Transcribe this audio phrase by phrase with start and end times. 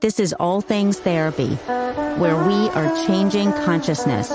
[0.00, 1.56] This is All Things Therapy,
[2.16, 4.30] where we are changing consciousness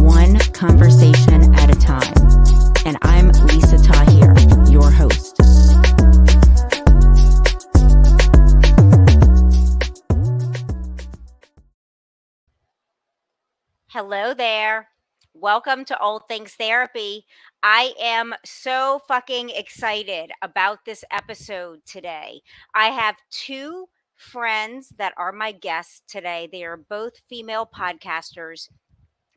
[0.00, 2.14] one conversation at a time.
[2.86, 4.34] And I'm Lisa Tahir,
[4.70, 5.36] your host.
[13.88, 14.88] Hello there.
[15.34, 17.26] Welcome to All Things Therapy.
[17.62, 22.40] I am so fucking excited about this episode today.
[22.74, 23.86] I have two
[24.20, 26.48] friends that are my guests today.
[26.52, 28.68] They are both female podcasters.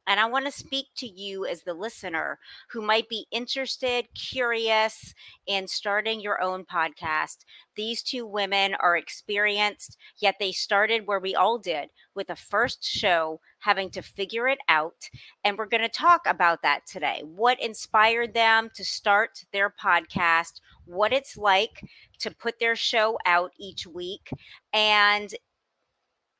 [0.05, 2.37] And I want to speak to you as the listener
[2.69, 5.13] who might be interested, curious
[5.47, 7.45] in starting your own podcast.
[7.77, 12.83] These two women are experienced, yet they started where we all did with a first
[12.83, 15.09] show, having to figure it out.
[15.45, 17.21] And we're going to talk about that today.
[17.23, 21.83] What inspired them to start their podcast, what it's like
[22.19, 24.29] to put their show out each week,
[24.71, 25.33] and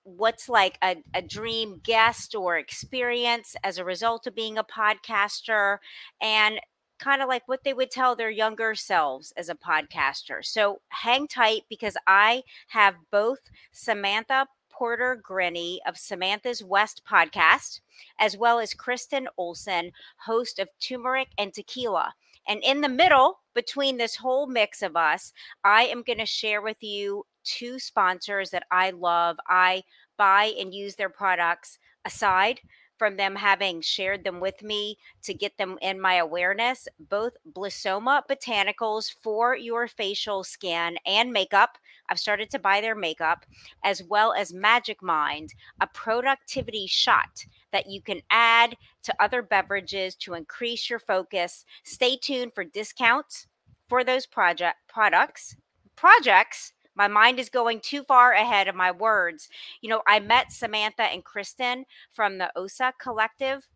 [0.04, 5.78] what's like a, a dream guest or experience as a result of being a podcaster
[6.22, 6.60] and
[7.00, 10.44] kind of like what they would tell their younger selves as a podcaster.
[10.44, 13.40] So hang tight because I have both
[13.72, 17.82] Samantha Porter Grenny of Samantha's West podcast,
[18.20, 19.92] as well as Kristen Olson,
[20.26, 22.14] host of Turmeric and Tequila.
[22.48, 25.32] And in the middle, between this whole mix of us,
[25.64, 29.38] I am going to share with you two sponsors that I love.
[29.48, 29.84] I
[30.18, 32.60] buy and use their products aside
[32.98, 36.88] from them having shared them with me to get them in my awareness.
[37.10, 41.78] Both Blissoma Botanicals for your facial skin and makeup.
[42.10, 43.46] I've started to buy their makeup,
[43.84, 50.16] as well as Magic Mind, a productivity shot that you can add to other beverages
[50.16, 51.66] to increase your focus.
[51.84, 53.48] Stay tuned for discounts
[53.90, 55.56] for those project products
[55.96, 59.50] projects my mind is going too far ahead of my words.
[59.82, 63.68] You know, I met Samantha and Kristen from the OSA Collective,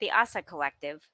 [0.00, 1.08] the ASA Collective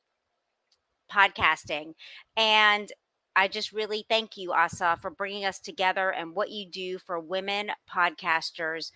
[1.10, 1.94] podcasting.
[2.36, 2.92] And
[3.34, 7.18] I just really thank you, Asa, for bringing us together and what you do for
[7.18, 8.92] women podcasters.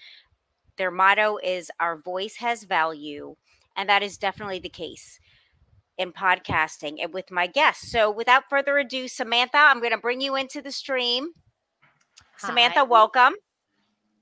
[0.78, 3.34] Their motto is Our voice has value.
[3.76, 5.18] And that is definitely the case
[5.98, 7.90] in podcasting and with my guests.
[7.90, 11.28] So, without further ado, Samantha, I'm going to bring you into the stream.
[12.38, 13.34] Samantha, welcome.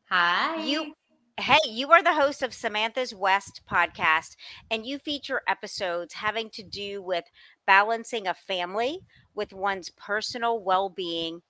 [0.09, 0.63] Hi.
[0.65, 0.95] You
[1.41, 4.37] Hey, you are the host of Samantha's West podcast,
[4.71, 7.25] and you feature episodes having to do with
[7.67, 9.01] balancing a family
[9.35, 11.41] with one's personal well being.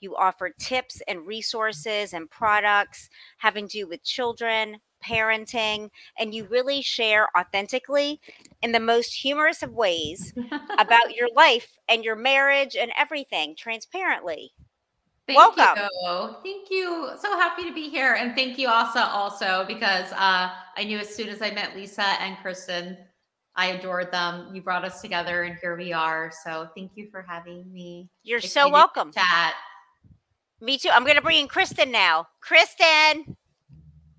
[0.00, 6.44] You offer tips and resources and products having to do with children, parenting, and you
[6.44, 8.20] really share authentically
[8.62, 10.32] in the most humorous of ways
[10.78, 14.52] about your life and your marriage and everything transparently.
[15.26, 15.82] Thank Welcome.
[16.02, 16.36] you.
[16.42, 17.10] Thank you.
[17.18, 18.14] So happy to be here.
[18.14, 22.04] And thank you also also because uh, I knew as soon as I met Lisa
[22.20, 22.98] and Kristen,
[23.56, 24.54] I adored them.
[24.54, 26.30] You brought us together and here we are.
[26.44, 28.10] So thank you for having me.
[28.22, 29.12] You're so welcome.
[29.12, 29.54] Chat.
[30.60, 30.90] Me too.
[30.92, 32.26] I'm going to bring in Kristen now.
[32.40, 33.36] Kristen.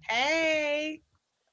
[0.08, 1.02] Hey.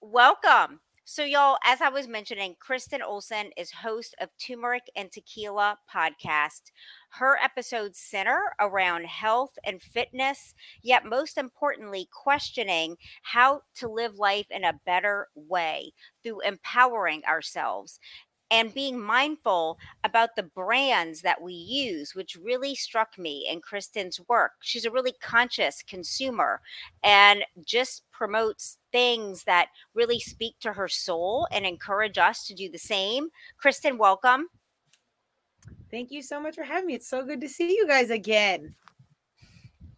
[0.02, 0.80] Welcome.
[1.04, 6.70] So, y'all, as I was mentioning, Kristen Olson is host of Turmeric and Tequila podcast.
[7.10, 14.46] Her episodes center around health and fitness, yet most importantly, questioning how to live life
[14.50, 15.92] in a better way
[16.22, 17.98] through empowering ourselves
[18.52, 24.20] and being mindful about the brands that we use, which really struck me in Kristen's
[24.28, 24.52] work.
[24.60, 26.60] She's a really conscious consumer
[27.02, 29.66] and just promotes things that
[29.96, 33.26] really speak to her soul and encourage us to do the same.
[33.58, 34.46] Kristen, welcome.
[35.90, 36.94] Thank you so much for having me.
[36.94, 38.76] It's so good to see you guys again.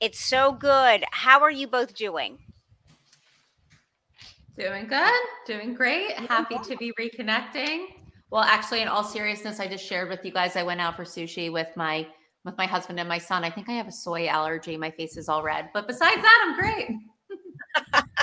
[0.01, 1.05] It's so good.
[1.11, 2.39] How are you both doing?
[4.57, 6.13] Doing good, doing great.
[6.13, 7.89] Happy to be reconnecting.
[8.31, 10.57] Well, actually, in all seriousness, I just shared with you guys.
[10.57, 12.07] I went out for sushi with my
[12.47, 13.45] with my husband and my son.
[13.45, 14.79] I think I have a soy allergy.
[14.79, 16.89] My face is all red, but besides that, I'm great.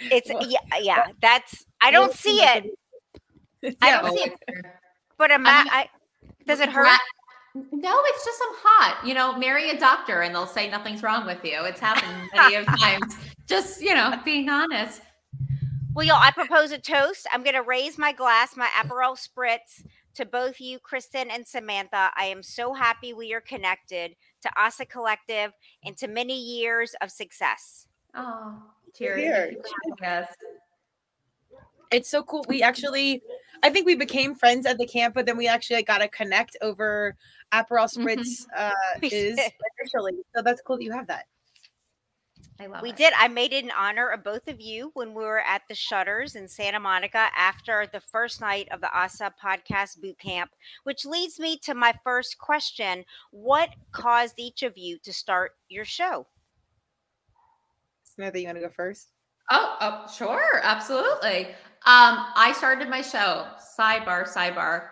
[0.00, 1.06] it's yeah, yeah.
[1.20, 2.70] That's I don't see it.
[3.82, 4.34] I don't see it.
[5.18, 5.88] But am um, I, I
[6.46, 6.98] does it hurt?
[7.54, 9.04] No, it's just I'm hot.
[9.04, 11.64] You know, marry a doctor and they'll say nothing's wrong with you.
[11.64, 13.16] It's happened many of times.
[13.46, 15.02] Just you know, being honest.
[15.92, 17.26] Well, y'all, I propose a toast.
[17.32, 22.12] I'm going to raise my glass, my Aperol Spritz, to both you, Kristen and Samantha.
[22.16, 25.52] I am so happy we are connected to Asa Collective
[25.84, 27.88] and to many years of success.
[28.14, 28.62] Oh,
[28.94, 29.56] cheers.
[30.00, 30.34] Yes.
[31.90, 32.44] It's so cool.
[32.48, 33.22] We actually,
[33.62, 36.56] I think we became friends at the camp, but then we actually got to connect
[36.62, 37.16] over
[37.52, 38.02] Aperol mm-hmm.
[38.02, 38.56] Spritz mm-hmm.
[38.56, 39.38] uh, is
[39.80, 40.12] officially.
[40.34, 41.26] So that's cool that you have that.
[42.60, 42.96] I love we it.
[42.96, 43.14] did.
[43.18, 46.36] I made it in honor of both of you when we were at the Shutters
[46.36, 50.50] in Santa Monica after the first night of the ASA podcast boot camp,
[50.84, 53.04] which leads me to my first question.
[53.30, 56.26] What caused each of you to start your show?
[58.20, 59.12] Samantha, you want to go first?
[59.50, 61.46] Oh, oh, sure, absolutely.
[61.86, 63.46] Um, I started my show.
[63.78, 64.88] Sidebar, sidebar.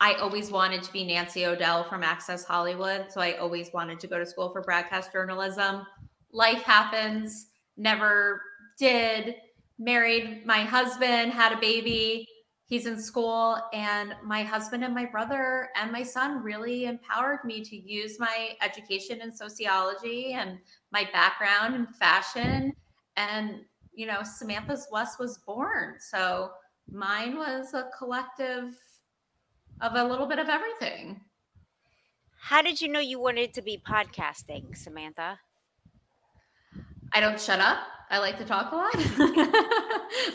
[0.00, 4.06] I always wanted to be Nancy O'Dell from Access Hollywood, so I always wanted to
[4.06, 5.86] go to school for broadcast journalism.
[6.32, 8.40] Life happens, never
[8.78, 9.34] did.
[9.78, 12.26] Married my husband, had a baby.
[12.64, 17.62] He's in school, and my husband and my brother and my son really empowered me
[17.64, 20.58] to use my education in sociology and
[20.92, 22.72] my background in fashion
[23.16, 23.60] and
[23.94, 25.96] you know, Samantha's West was born.
[25.98, 26.50] So
[26.90, 28.74] mine was a collective
[29.80, 31.20] of a little bit of everything.
[32.40, 35.38] How did you know you wanted to be podcasting, Samantha?
[37.12, 37.78] I don't shut up.
[38.10, 38.94] I like to talk a lot.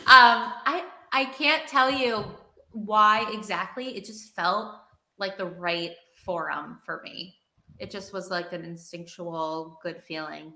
[0.06, 2.24] um, I I can't tell you
[2.72, 3.96] why exactly.
[3.96, 4.74] It just felt
[5.18, 5.92] like the right
[6.24, 7.37] forum for me.
[7.78, 10.52] It just was like an instinctual good feeling.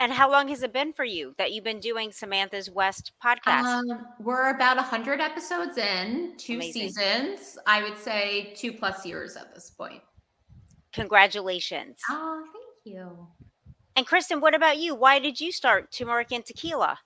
[0.00, 3.64] And how long has it been for you that you've been doing Samantha's West podcast?
[3.64, 6.90] Um, we're about 100 episodes in, two Amazing.
[6.90, 7.58] seasons.
[7.66, 10.02] I would say two plus years at this point.
[10.92, 11.98] Congratulations.
[12.08, 13.26] Oh, thank you.
[13.96, 14.94] And Kristen, what about you?
[14.94, 16.98] Why did you start Turmeric and Tequila?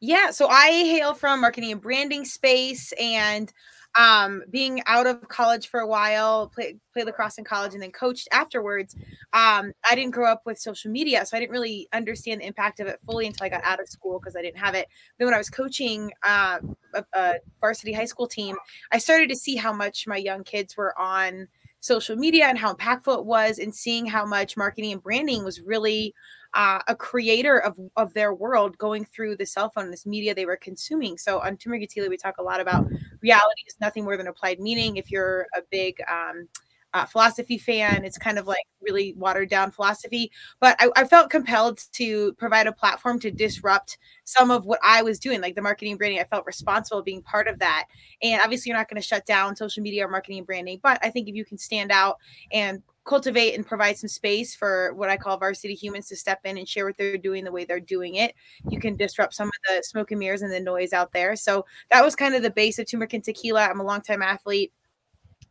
[0.00, 3.52] Yeah, so I hail from marketing and branding space and
[3.98, 8.28] um being out of college for a while, play lacrosse in college and then coached
[8.32, 8.94] afterwards.
[9.32, 12.80] Um I didn't grow up with social media, so I didn't really understand the impact
[12.80, 14.86] of it fully until I got out of school because I didn't have it.
[15.18, 16.58] Then when I was coaching uh,
[16.94, 18.56] a, a varsity high school team,
[18.92, 21.48] I started to see how much my young kids were on
[21.80, 25.60] social media and how impactful it was and seeing how much marketing and branding was
[25.62, 26.14] really
[26.54, 30.46] uh, a creator of, of their world going through the cell phone, this media they
[30.46, 31.16] were consuming.
[31.16, 32.86] So on and we talk a lot about
[33.20, 34.96] reality is nothing more than applied meaning.
[34.96, 36.48] If you're a big um,
[36.92, 40.30] uh, philosophy fan, it's kind of like really watered down philosophy.
[40.58, 45.02] But I, I felt compelled to provide a platform to disrupt some of what I
[45.02, 46.20] was doing, like the marketing branding.
[46.20, 47.84] I felt responsible being part of that.
[48.22, 50.80] And obviously, you're not going to shut down social media or marketing and branding.
[50.82, 52.16] But I think if you can stand out
[52.50, 56.58] and cultivate and provide some space for what I call varsity humans to step in
[56.58, 58.34] and share what they're doing the way they're doing it.
[58.68, 61.34] You can disrupt some of the smoke and mirrors and the noise out there.
[61.36, 63.64] So that was kind of the base of Turmeric and Tequila.
[63.64, 64.72] I'm a longtime athlete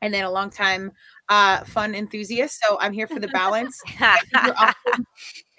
[0.02, 0.92] and then a long time
[1.28, 2.62] uh, fun enthusiast.
[2.66, 3.82] So I'm here for the balance.
[4.00, 5.06] You're often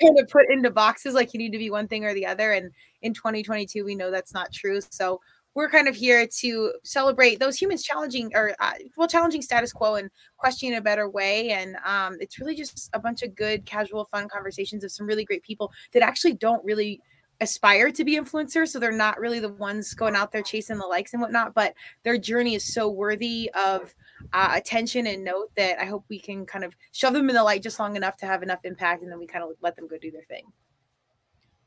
[0.01, 2.53] kind of put into boxes like you need to be one thing or the other.
[2.53, 2.71] And
[3.03, 4.81] in 2022, we know that's not true.
[4.91, 5.21] So
[5.55, 9.97] we're kind of here to celebrate those humans challenging or uh, well challenging status quo
[9.97, 11.51] and questioning a better way.
[11.51, 15.25] And um, it's really just a bunch of good casual fun conversations of some really
[15.25, 17.01] great people that actually don't really
[17.41, 18.69] aspire to be influencers.
[18.69, 21.75] So they're not really the ones going out there chasing the likes and whatnot but
[22.03, 23.95] their journey is so worthy of
[24.33, 27.43] uh, attention and note that i hope we can kind of shove them in the
[27.43, 29.89] light just long enough to have enough impact and then we kind of let them
[29.89, 30.45] go do their thing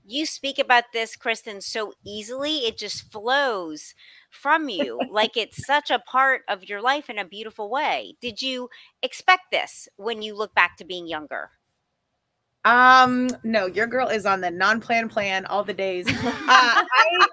[0.05, 2.59] you speak about this, Kristen, so easily.
[2.59, 3.94] It just flows
[4.29, 8.15] from you like it's such a part of your life in a beautiful way.
[8.21, 8.69] Did you
[9.01, 11.51] expect this when you look back to being younger?
[12.65, 16.07] Um, no, your girl is on the non-plan plan all the days.
[16.07, 16.13] Uh,
[16.47, 17.28] I,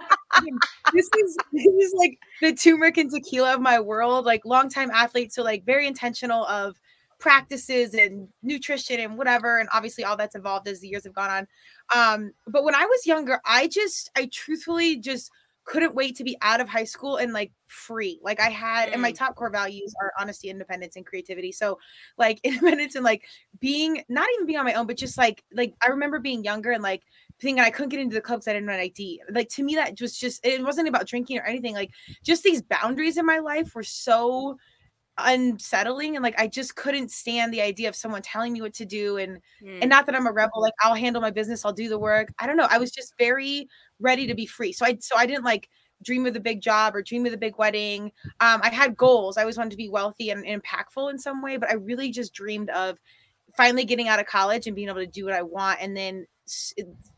[0.92, 4.24] this is this is like the turmeric and tequila of my world.
[4.24, 6.76] Like longtime athlete, so like very intentional of
[7.20, 11.30] practices and nutrition and whatever, and obviously all that's evolved as the years have gone
[11.30, 11.46] on.
[11.94, 15.30] Um, but when I was younger, I just I truthfully just
[15.64, 18.18] couldn't wait to be out of high school and like free.
[18.22, 21.52] Like I had, and my top core values are honesty, independence, and creativity.
[21.52, 21.78] So
[22.18, 23.24] like independence and like
[23.60, 26.72] being not even being on my own, but just like like I remember being younger
[26.72, 27.02] and like
[27.40, 29.22] thinking I couldn't get into the clubs I didn't have an ID.
[29.30, 31.74] Like to me, that was just it wasn't about drinking or anything.
[31.74, 31.90] Like
[32.24, 34.58] just these boundaries in my life were so
[35.24, 38.84] unsettling and like I just couldn't stand the idea of someone telling me what to
[38.86, 39.78] do and Hmm.
[39.82, 42.28] and not that I'm a rebel like I'll handle my business I'll do the work
[42.38, 43.68] I don't know I was just very
[44.00, 45.68] ready to be free so I so I didn't like
[46.02, 49.36] dream of the big job or dream of the big wedding um I had goals
[49.36, 52.10] I always wanted to be wealthy and, and impactful in some way but I really
[52.10, 52.98] just dreamed of
[53.56, 56.26] finally getting out of college and being able to do what I want and then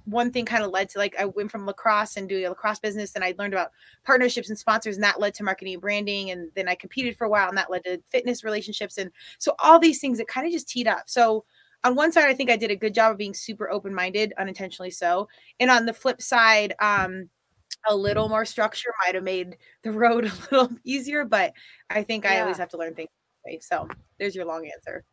[0.05, 2.79] one thing kind of led to like I went from lacrosse and doing a lacrosse
[2.79, 3.73] business and I learned about
[4.05, 7.25] partnerships and sponsors and that led to marketing and branding and then I competed for
[7.25, 10.47] a while and that led to fitness relationships and so all these things it kind
[10.47, 11.45] of just teed up so
[11.85, 14.91] on one side I think I did a good job of being super open-minded unintentionally
[14.91, 15.29] so
[15.61, 17.29] and on the flip side um
[17.89, 21.53] a little more structure might have made the road a little easier but
[21.91, 23.09] I think I always have to learn things
[23.61, 25.05] so there's your long answer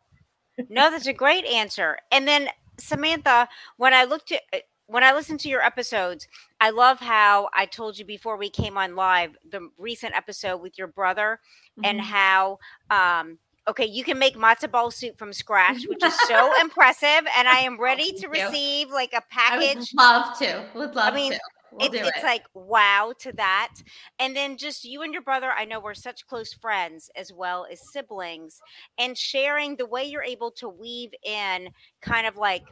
[0.69, 1.98] no, that's a great answer.
[2.12, 6.27] And then Samantha, when I looked at when I listen to your episodes,
[6.60, 10.77] I love how I told you before we came on live the recent episode with
[10.77, 11.39] your brother
[11.77, 11.86] mm-hmm.
[11.86, 12.58] and how
[12.89, 17.22] um okay, you can make matzo ball soup from scratch, which is so impressive.
[17.38, 19.93] And I am ready to receive like a package.
[19.93, 20.65] love to.
[20.74, 21.39] Would love I mean, to.
[21.72, 22.24] We'll it's, it.
[22.24, 23.75] like wow to that.
[24.17, 27.67] And then just you and your brother, I know we're such close friends as well
[27.72, 28.60] as siblings,
[28.98, 31.69] and sharing the way you're able to weave in
[32.01, 32.63] kind of like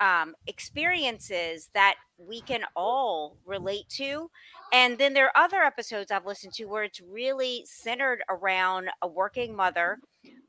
[0.00, 4.30] um, experiences that we can all relate to.
[4.72, 9.08] And then there are other episodes I've listened to where it's really centered around a
[9.08, 9.98] working mother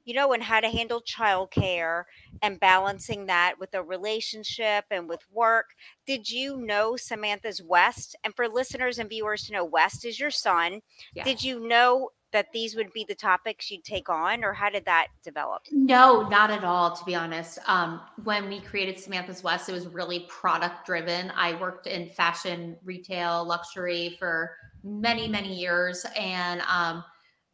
[0.05, 2.03] you know, and how to handle childcare
[2.43, 5.65] and balancing that with a relationship and with work.
[6.05, 8.15] Did you know Samantha's West?
[8.23, 10.81] And for listeners and viewers to know, West is your son.
[11.15, 11.23] Yeah.
[11.23, 14.83] Did you know that these would be the topics you'd take on, or how did
[14.83, 15.61] that develop?
[15.71, 17.59] No, not at all, to be honest.
[17.65, 21.31] Um, when we created Samantha's West, it was really product driven.
[21.33, 24.51] I worked in fashion, retail, luxury for
[24.83, 26.05] many, many years.
[26.19, 27.05] And, um,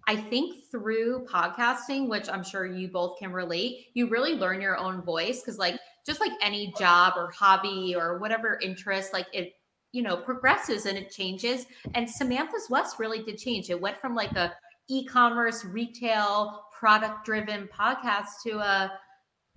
[0.07, 4.75] I think through podcasting, which I'm sure you both can relate, you really learn your
[4.75, 9.53] own voice because, like, just like any job or hobby or whatever interest, like it,
[9.91, 11.67] you know, progresses and it changes.
[11.93, 13.69] And Samantha's West really did change.
[13.69, 14.51] It went from like a
[14.91, 18.91] e-commerce, retail, product-driven podcast to a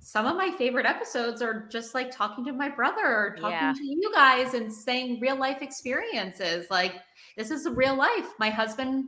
[0.05, 3.73] some of my favorite episodes are just like talking to my brother or talking yeah.
[3.73, 6.67] to you guys and saying real life experiences.
[6.71, 6.97] Like,
[7.39, 8.27] this is real life.
[8.39, 9.07] My husband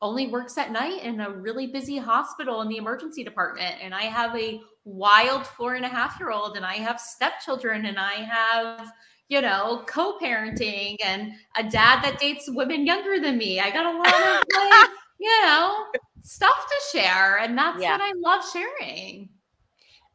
[0.00, 3.76] only works at night in a really busy hospital in the emergency department.
[3.80, 7.86] And I have a wild four and a half year old, and I have stepchildren,
[7.86, 8.92] and I have,
[9.28, 13.60] you know, co parenting and a dad that dates women younger than me.
[13.60, 14.90] I got a lot of, like,
[15.22, 15.86] you know,
[16.20, 17.38] stuff to share.
[17.38, 17.92] And that's yeah.
[17.92, 19.28] what I love sharing.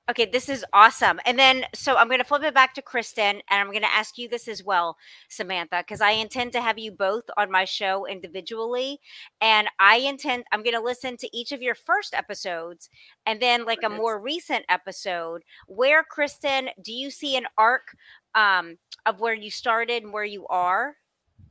[0.09, 1.19] Okay, this is awesome.
[1.25, 3.93] And then, so I'm going to flip it back to Kristen, and I'm going to
[3.93, 4.95] ask you this as well,
[5.27, 9.01] Samantha, because I intend to have you both on my show individually.
[9.41, 12.89] And I intend, I'm going to listen to each of your first episodes
[13.25, 15.43] and then like a more recent episode.
[15.67, 17.95] Where, Kristen, do you see an arc
[18.33, 20.95] um, of where you started and where you are?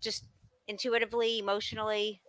[0.01, 0.25] Just
[0.67, 2.23] intuitively, emotionally?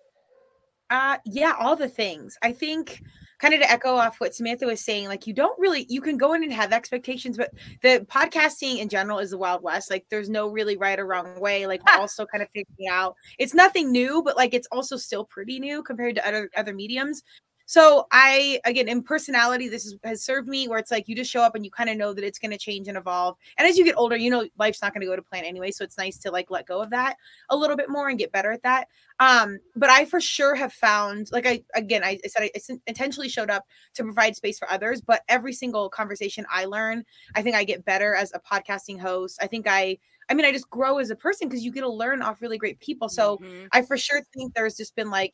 [0.89, 2.37] Uh, yeah, all the things.
[2.41, 3.01] I think
[3.39, 6.17] kind of to echo off what Samantha was saying, like you don't really you can
[6.17, 7.51] go in and have expectations, but
[7.81, 9.91] the podcasting in general is the wild west.
[9.91, 11.67] Like there's no really right or wrong way.
[11.67, 15.25] Like we're also kind of figuring out it's nothing new, but like it's also still
[15.25, 17.21] pretty new compared to other other mediums.
[17.69, 21.29] So I again in personality, this is, has served me where it's like you just
[21.29, 23.35] show up and you kind of know that it's going to change and evolve.
[23.57, 25.71] And as you get older, you know life's not going to go to plan anyway.
[25.71, 27.17] So it's nice to like let go of that
[27.49, 28.87] a little bit more and get better at that.
[29.19, 32.79] Um, but I for sure have found like I again I, I said I, I
[32.87, 37.03] intentionally showed up to provide space for others, but every single conversation I learn,
[37.35, 39.39] I think I get better as a podcasting host.
[39.41, 39.97] I think I
[40.29, 42.57] I mean, I just grow as a person because you get to learn off really
[42.57, 43.09] great people.
[43.09, 43.67] So mm-hmm.
[43.71, 45.33] I for sure think there's just been like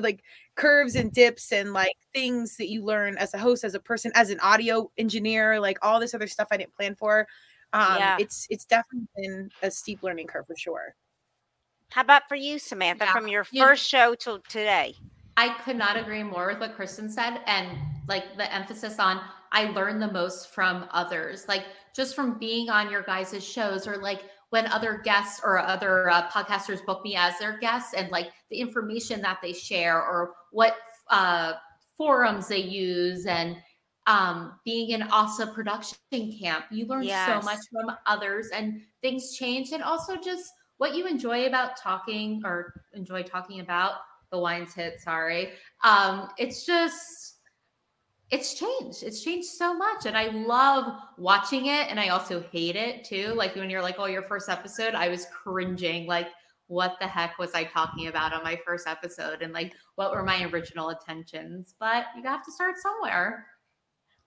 [0.00, 0.22] like
[0.56, 4.10] curves and dips and like things that you learn as a host as a person
[4.14, 7.26] as an audio engineer like all this other stuff i didn't plan for
[7.72, 8.16] um yeah.
[8.18, 10.94] it's it's definitely been a steep learning curve for sure
[11.90, 13.12] how about for you samantha yeah.
[13.12, 14.94] from your first show till today
[15.36, 17.78] i could not agree more with what kristen said and
[18.08, 19.20] like the emphasis on
[19.52, 21.64] i learn the most from others like
[21.94, 26.28] just from being on your guys' shows or like when other guests or other uh,
[26.28, 30.76] podcasters book me as their guests and like the information that they share or what
[31.08, 31.54] uh,
[31.96, 33.56] forums they use and
[34.06, 35.96] um, being in ASA production
[36.40, 37.28] camp, you learn yes.
[37.28, 39.70] so much from others and things change.
[39.72, 43.92] And also just what you enjoy about talking or enjoy talking about
[44.32, 45.50] the wines hit, sorry.
[45.84, 47.29] Um, it's just,
[48.30, 49.02] it's changed.
[49.02, 50.06] It's changed so much.
[50.06, 51.88] And I love watching it.
[51.88, 53.34] And I also hate it too.
[53.34, 56.06] Like when you're like, oh, your first episode, I was cringing.
[56.06, 56.28] Like,
[56.68, 59.42] what the heck was I talking about on my first episode?
[59.42, 61.74] And like, what were my original intentions?
[61.80, 63.46] But you have to start somewhere.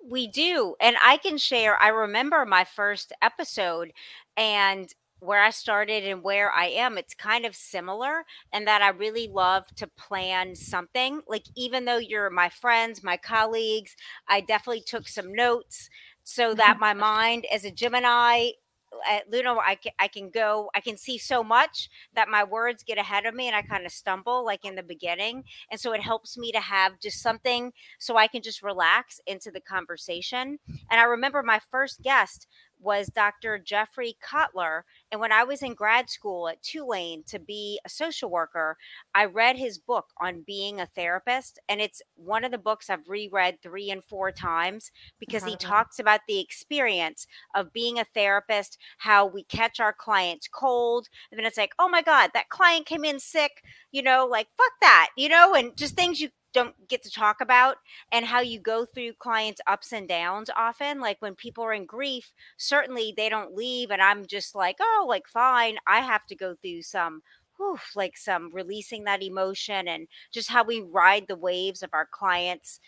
[0.06, 0.76] We do.
[0.82, 3.94] And I can share, I remember my first episode
[4.36, 4.94] and
[5.24, 9.28] where I started and where I am, it's kind of similar and that I really
[9.28, 11.22] love to plan something.
[11.28, 13.96] Like, even though you're my friends, my colleagues,
[14.28, 15.90] I definitely took some notes
[16.24, 18.50] so that my mind as a Gemini
[18.94, 22.44] uh, at Luno, I can, I can go, I can see so much that my
[22.44, 25.46] words get ahead of me and I kind of stumble like in the beginning.
[25.72, 29.52] And so it helps me to have just something so I can just relax into
[29.52, 30.60] the conversation.
[30.92, 32.48] And I remember my first guest
[32.84, 33.58] was Dr.
[33.58, 34.84] Jeffrey Kottler.
[35.12, 38.78] And when I was in grad school at Tulane to be a social worker,
[39.16, 41.60] I read his book on being a therapist.
[41.70, 45.70] And it's one of the books I've reread three and four times because he uh-huh.
[45.70, 51.08] talks about the experience of being a therapist, how we catch our clients cold.
[51.32, 54.48] And then it's like, oh my God, that client came in sick, you know, like
[54.58, 57.78] fuck that, you know, and just things you don't get to talk about
[58.12, 61.86] and how you go through clients ups and downs often like when people are in
[61.86, 66.36] grief certainly they don't leave and i'm just like oh like fine i have to
[66.36, 67.22] go through some
[67.58, 72.08] whew, like some releasing that emotion and just how we ride the waves of our
[72.12, 72.80] clients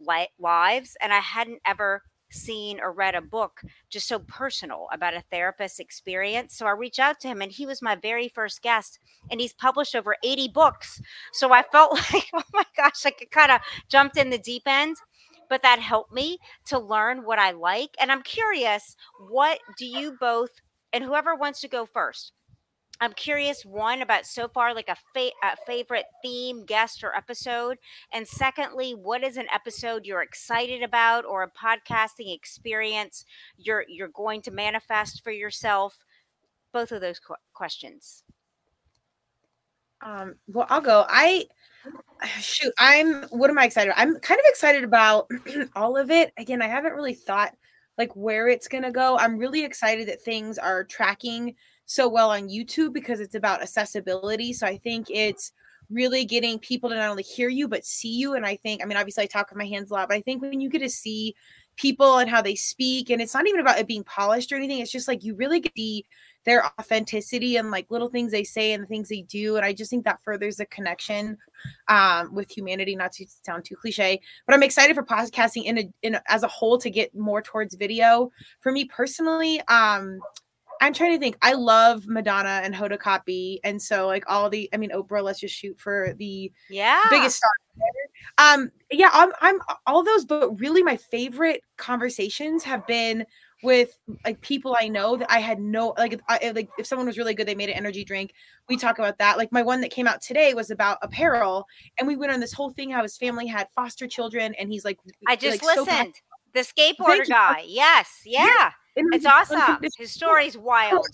[0.00, 2.02] li- lives and i hadn't ever
[2.34, 6.56] seen or read a book just so personal about a therapist's experience.
[6.56, 8.98] So I reached out to him and he was my very first guest
[9.30, 11.00] and he's published over 80 books.
[11.32, 14.62] So I felt like, oh my gosh, I could kind of jumped in the deep
[14.66, 14.96] end.
[15.50, 17.90] But that helped me to learn what I like.
[18.00, 18.96] And I'm curious,
[19.28, 20.50] what do you both,
[20.92, 22.32] and whoever wants to go first,
[23.00, 27.78] I'm curious one about so far like a, fa- a, favorite theme, guest, or episode,
[28.12, 33.24] and secondly, what is an episode you're excited about or a podcasting experience
[33.56, 36.04] you're you're going to manifest for yourself?
[36.72, 38.22] Both of those qu- questions.
[40.00, 41.04] Um, well, I'll go.
[41.08, 41.46] I
[42.40, 42.72] shoot.
[42.78, 43.24] I'm.
[43.24, 43.90] What am I excited?
[43.90, 44.00] About?
[44.00, 45.28] I'm kind of excited about
[45.76, 46.32] all of it.
[46.38, 47.56] Again, I haven't really thought
[47.98, 49.16] like where it's gonna go.
[49.18, 54.52] I'm really excited that things are tracking so well on YouTube because it's about accessibility.
[54.52, 55.52] So I think it's
[55.90, 58.34] really getting people to not only hear you but see you.
[58.34, 60.22] And I think, I mean, obviously I talk with my hands a lot, but I
[60.22, 61.34] think when you get to see
[61.76, 64.78] people and how they speak, and it's not even about it being polished or anything,
[64.78, 66.04] it's just like you really get the
[66.44, 69.56] their authenticity and like little things they say and the things they do.
[69.56, 71.38] And I just think that furthers the connection
[71.88, 75.92] um, with humanity, not to sound too cliche, but I'm excited for podcasting in a,
[76.02, 78.30] in a, as a whole to get more towards video.
[78.60, 80.20] For me personally, um,
[80.84, 81.38] I'm trying to think.
[81.40, 85.22] I love Madonna and Hoda Kotb, and so like all the, I mean Oprah.
[85.22, 87.50] Let's just shoot for the yeah biggest star.
[88.36, 93.24] Um, yeah, I'm, I'm all those, but really my favorite conversations have been
[93.62, 97.06] with like people I know that I had no like if, I, like if someone
[97.06, 98.34] was really good, they made an energy drink.
[98.68, 99.38] We talk about that.
[99.38, 101.66] Like my one that came out today was about apparel,
[101.98, 104.84] and we went on this whole thing how his family had foster children, and he's
[104.84, 106.14] like, I just like, listened.
[106.14, 106.20] So
[106.52, 107.64] the skateboarder guy.
[107.66, 108.44] Yes, yeah.
[108.44, 108.70] yeah.
[108.96, 109.78] It's awesome.
[109.98, 111.06] His story's wild.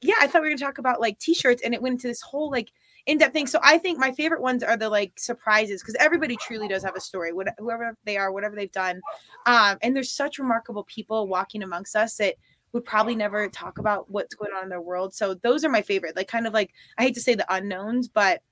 [0.00, 2.20] Yeah, I thought we were gonna talk about like t-shirts, and it went into this
[2.20, 2.72] whole like
[3.06, 3.46] in-depth thing.
[3.46, 6.96] So I think my favorite ones are the like surprises because everybody truly does have
[6.96, 9.00] a story, whatever whoever they are, whatever they've done.
[9.46, 12.34] Um, and there's such remarkable people walking amongst us that
[12.72, 15.14] would probably never talk about what's going on in their world.
[15.14, 16.16] So those are my favorite.
[16.16, 18.42] Like kind of like I hate to say the unknowns, but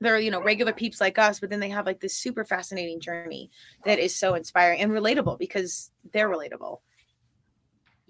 [0.00, 2.98] they're you know regular peeps like us but then they have like this super fascinating
[2.98, 3.50] journey
[3.84, 6.80] that is so inspiring and relatable because they're relatable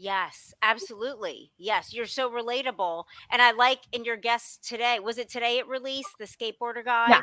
[0.05, 1.53] Yes, absolutely.
[1.59, 3.05] Yes, you're so relatable.
[3.31, 7.13] And I like in your guest today, was it today it released the skateboarder guy?
[7.13, 7.23] Yeah.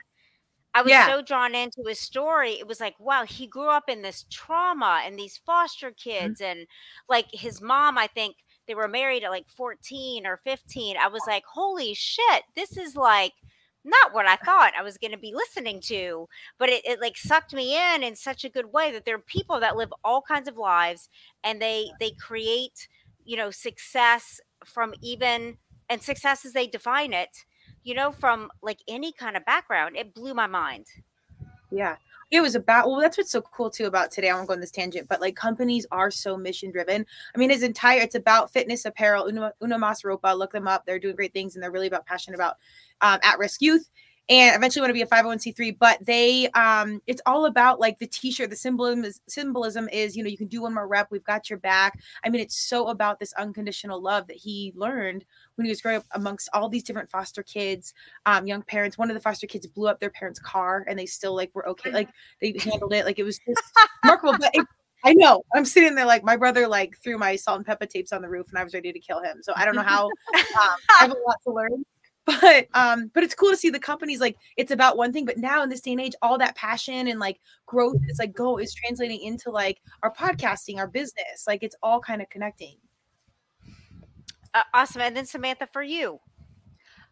[0.74, 1.00] I was Yeah.
[1.00, 2.54] so drawn into his story.
[2.60, 6.34] It was like, wow, he grew up in this trauma and these foster Mhm.
[6.34, 6.42] kids.
[6.42, 6.68] And
[7.10, 8.38] like his mom, I think
[8.68, 10.98] they were married at like 14 or 15.
[10.98, 13.34] I was like, holy shit, this is like
[13.84, 17.18] not what I thought I was going to be listening to, but it, it like
[17.18, 20.22] sucked me in in such a good way that there are people that live all
[20.22, 21.10] kinds of lives
[21.44, 22.88] and they they create,
[23.26, 25.58] you know, success from even
[25.90, 27.46] and success as they define it,
[27.84, 29.96] you know, from like any kind of background.
[29.96, 30.88] It blew my mind.
[31.72, 31.96] Yeah.
[32.32, 34.30] It was about well, that's what's so cool too about today.
[34.30, 37.04] I won't go on this tangent, but like companies are so mission driven.
[37.34, 39.32] I mean, his entire it's about fitness apparel.
[39.62, 40.86] Mas Ropa, look them up.
[40.86, 42.58] They're doing great things and they're really about passionate about
[43.02, 43.90] um, at risk youth
[44.30, 48.08] and eventually want to be a 501c3 but they um it's all about like the
[48.08, 51.24] t-shirt the symbolism is symbolism is you know you can do one more rep we've
[51.24, 55.66] got your back i mean it's so about this unconditional love that he learned when
[55.66, 57.94] he was growing up amongst all these different foster kids
[58.26, 61.06] um young parents one of the foster kids blew up their parents car and they
[61.06, 62.10] still like were okay like
[62.42, 63.62] they handled it like it was just
[64.04, 64.66] remarkable but it,
[65.06, 65.44] I know.
[65.56, 68.28] I'm sitting there like my brother like threw my salt and pepper tapes on the
[68.28, 69.38] roof and I was ready to kill him.
[69.42, 71.86] So I don't know how um, I have a lot to learn
[72.42, 75.38] but um but it's cool to see the companies like it's about one thing but
[75.38, 78.58] now in this day and age all that passion and like growth is like go
[78.60, 82.76] is translating into like our podcasting our business like it's all kind of connecting
[84.54, 85.02] Uh, awesome.
[85.02, 86.20] And then Samantha, for you.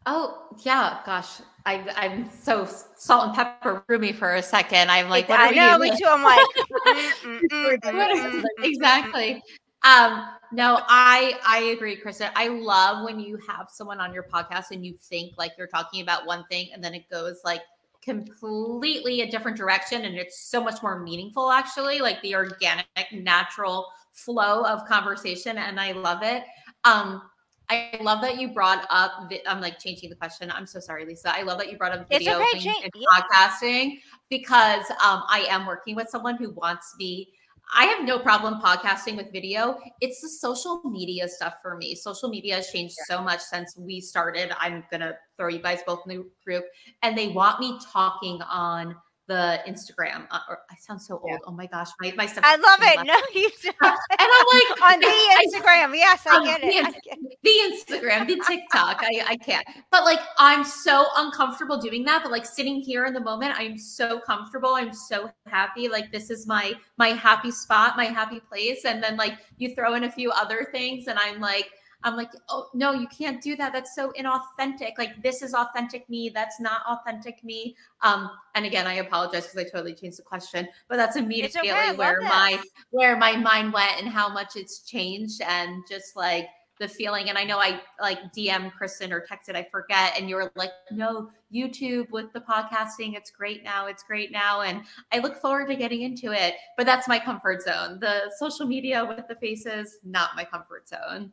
[0.08, 4.90] Oh yeah, gosh, I, I'm so salt and pepper roomy for a second.
[4.90, 5.92] I'm like, It- what are I know, doing?
[5.92, 6.06] me too.
[6.08, 6.42] I'm like,
[6.88, 8.44] mm, mm, What is this?
[8.44, 9.44] mm, exactly.
[9.84, 12.30] Um, no, I I agree, Kristen.
[12.36, 16.02] I love when you have someone on your podcast and you think like you're talking
[16.02, 17.62] about one thing and then it goes like
[18.04, 23.88] completely a different direction and it's so much more meaningful actually like the organic natural
[24.14, 26.44] flow of conversation and I love it.
[26.86, 27.22] Um,
[27.70, 29.30] I love that you brought up.
[29.46, 30.50] I'm like changing the question.
[30.50, 31.36] I'm so sorry, Lisa.
[31.36, 33.08] I love that you brought up video okay, and yeah.
[33.14, 37.34] podcasting because um, I am working with someone who wants be
[37.76, 39.80] I have no problem podcasting with video.
[40.00, 41.96] It's the social media stuff for me.
[41.96, 44.52] Social media has changed so much since we started.
[44.60, 46.66] I'm going to throw you guys both in the group.
[47.04, 48.96] And they want me talking on
[49.28, 50.26] the Instagram.
[50.32, 51.30] Uh, or, I sound so old.
[51.30, 51.38] Yeah.
[51.46, 52.44] Oh my gosh, my my stuff.
[52.46, 53.06] I love it.
[53.06, 53.76] No, you don't.
[53.82, 55.08] and I'm like on the
[55.60, 55.96] Instagram.
[55.96, 57.38] yes, I get, the, I get, it.
[57.44, 59.02] The Instagram, the TikTok.
[59.02, 59.66] I I can't.
[59.92, 62.24] But like, I'm so uncomfortable doing that.
[62.24, 64.76] But like sitting here in the moment, I'm so comfortable.
[64.76, 65.90] I'm so happy.
[65.90, 68.86] Like this is my my happy spot, my happy place.
[68.86, 71.70] And then like you throw in a few other things, and I'm like
[72.08, 73.74] I'm like, oh no, you can't do that.
[73.74, 74.98] That's so inauthentic.
[74.98, 76.30] Like this is authentic me.
[76.34, 77.76] That's not authentic me.
[78.02, 81.96] Um, and again, I apologize because I totally changed the question, but that's immediately okay,
[81.96, 82.60] where my
[82.92, 86.48] where my mind went and how much it's changed and just like
[86.80, 87.30] the feeling.
[87.30, 90.72] And I know I like DM Kristen or texted, I forget, and you were like,
[90.92, 94.62] no, YouTube with the podcasting, it's great now, it's great now.
[94.62, 96.56] And I look forward to getting into it.
[96.78, 98.00] But that's my comfort zone.
[98.00, 101.32] The social media with the faces, not my comfort zone.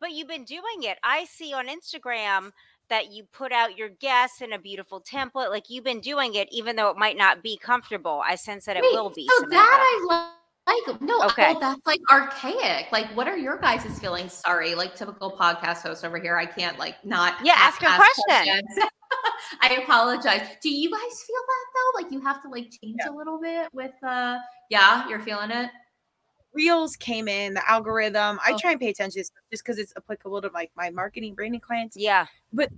[0.00, 0.98] But you've been doing it.
[1.02, 2.52] I see on Instagram
[2.88, 5.50] that you put out your guests in a beautiful template.
[5.50, 8.22] Like you've been doing it, even though it might not be comfortable.
[8.26, 9.26] I sense that it Wait, will be.
[9.28, 9.56] So Samantha.
[9.56, 10.34] that I love.
[10.66, 11.56] Like no, okay.
[11.58, 12.92] That's like archaic.
[12.92, 14.32] Like, what are your guys' feelings?
[14.32, 16.36] Sorry, like typical podcast host over here.
[16.36, 17.34] I can't like not.
[17.42, 18.62] Yeah, ask, ask a question.
[19.60, 20.46] I apologize.
[20.62, 22.02] Do you guys feel that though?
[22.02, 23.10] Like you have to like change yeah.
[23.10, 24.36] a little bit with uh
[24.68, 25.70] yeah, you're feeling it?
[26.52, 28.58] Reels came in the algorithm i oh.
[28.58, 32.26] try and pay attention just because it's applicable to like my marketing branding clients yeah
[32.52, 32.70] but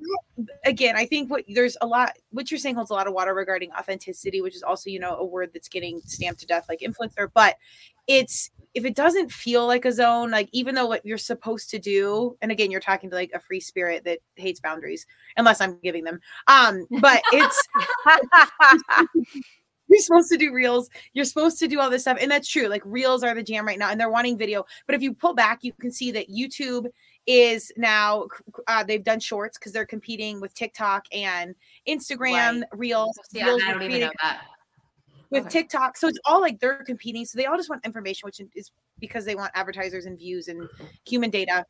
[0.65, 3.35] again i think what there's a lot what you're saying holds a lot of water
[3.35, 6.81] regarding authenticity which is also you know a word that's getting stamped to death like
[6.81, 7.57] influencer but
[8.07, 11.79] it's if it doesn't feel like a zone like even though what you're supposed to
[11.79, 15.07] do and again you're talking to like a free spirit that hates boundaries
[15.37, 17.69] unless i'm giving them um but it's
[19.93, 20.91] you're supposed to do reels.
[21.13, 22.19] You're supposed to do all this stuff.
[22.21, 22.69] And that's true.
[22.69, 24.65] Like reels are the jam right now and they're wanting video.
[24.87, 26.87] But if you pull back, you can see that YouTube
[27.27, 28.27] is now
[28.67, 31.55] uh, they've done shorts because they're competing with TikTok and
[31.89, 32.65] Instagram right.
[32.73, 33.19] reels.
[33.33, 34.43] Yeah, reels I don't even know that.
[35.31, 35.61] With okay.
[35.61, 35.97] TikTok.
[35.97, 37.25] So it's all like they're competing.
[37.25, 40.69] So they all just want information, which is because they want advertisers and views and
[41.07, 41.65] human data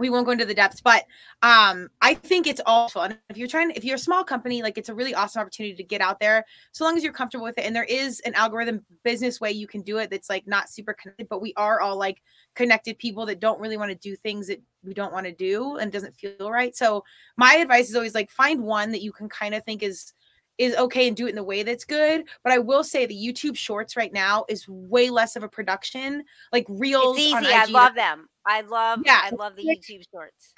[0.00, 1.04] we won't go into the depths but
[1.42, 4.78] um i think it's all fun if you're trying if you're a small company like
[4.78, 7.56] it's a really awesome opportunity to get out there so long as you're comfortable with
[7.58, 10.68] it and there is an algorithm business way you can do it that's like not
[10.68, 12.22] super connected but we are all like
[12.56, 15.76] connected people that don't really want to do things that we don't want to do
[15.76, 17.04] and doesn't feel right so
[17.36, 20.14] my advice is always like find one that you can kind of think is
[20.60, 22.24] is okay and do it in the way that's good.
[22.44, 26.22] But I will say the YouTube Shorts right now is way less of a production.
[26.52, 27.54] Like reels, it's easy.
[27.54, 28.28] I love them.
[28.46, 29.00] I love.
[29.04, 30.54] Yeah, I love the YouTube Shorts.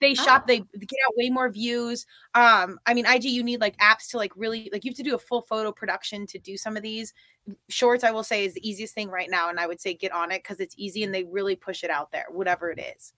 [0.00, 0.42] They shop.
[0.42, 0.46] Oh.
[0.46, 2.06] They get out way more views.
[2.34, 5.02] Um, I mean, IG, you need like apps to like really like you have to
[5.02, 7.14] do a full photo production to do some of these
[7.68, 8.04] shorts.
[8.04, 10.30] I will say is the easiest thing right now, and I would say get on
[10.32, 13.14] it because it's easy and they really push it out there, whatever it is.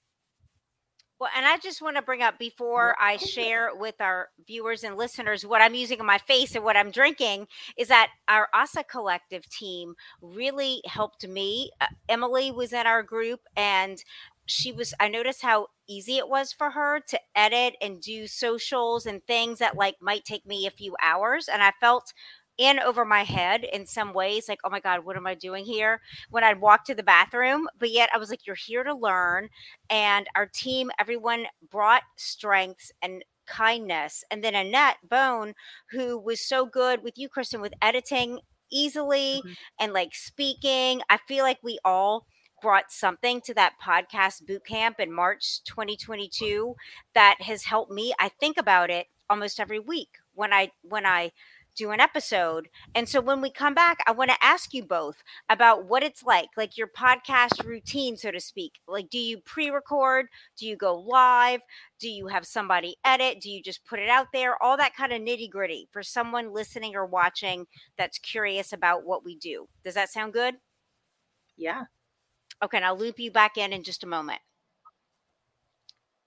[1.21, 4.97] Well, and I just want to bring up before I share with our viewers and
[4.97, 8.85] listeners what I'm using on my face and what I'm drinking is that our ASA
[8.85, 11.73] collective team really helped me.
[11.81, 14.03] Uh, Emily was in our group and
[14.47, 19.05] she was I noticed how easy it was for her to edit and do socials
[19.05, 22.13] and things that like might take me a few hours and I felt
[22.59, 25.65] in over my head in some ways like oh my god what am i doing
[25.65, 28.95] here when i'd walk to the bathroom but yet i was like you're here to
[28.95, 29.49] learn
[29.89, 35.55] and our team everyone brought strengths and kindness and then annette bone
[35.91, 38.41] who was so good with you kristen with editing
[38.71, 39.53] easily mm-hmm.
[39.81, 42.27] and like speaking i feel like we all
[42.61, 46.75] brought something to that podcast boot camp in march 2022
[47.15, 51.31] that has helped me i think about it almost every week when i when i
[51.79, 52.69] do an episode.
[52.95, 56.25] And so when we come back, I want to ask you both about what it's
[56.25, 58.81] like, like your podcast routine, so to speak.
[58.89, 60.27] Like, do you pre record?
[60.59, 61.61] Do you go live?
[62.01, 63.41] Do you have somebody edit?
[63.41, 64.61] Do you just put it out there?
[64.63, 69.25] All that kind of nitty gritty for someone listening or watching that's curious about what
[69.25, 69.69] we do.
[69.85, 70.57] Does that sound good?
[71.57, 71.85] Yeah.
[72.63, 74.41] Okay, and I'll loop you back in in just a moment.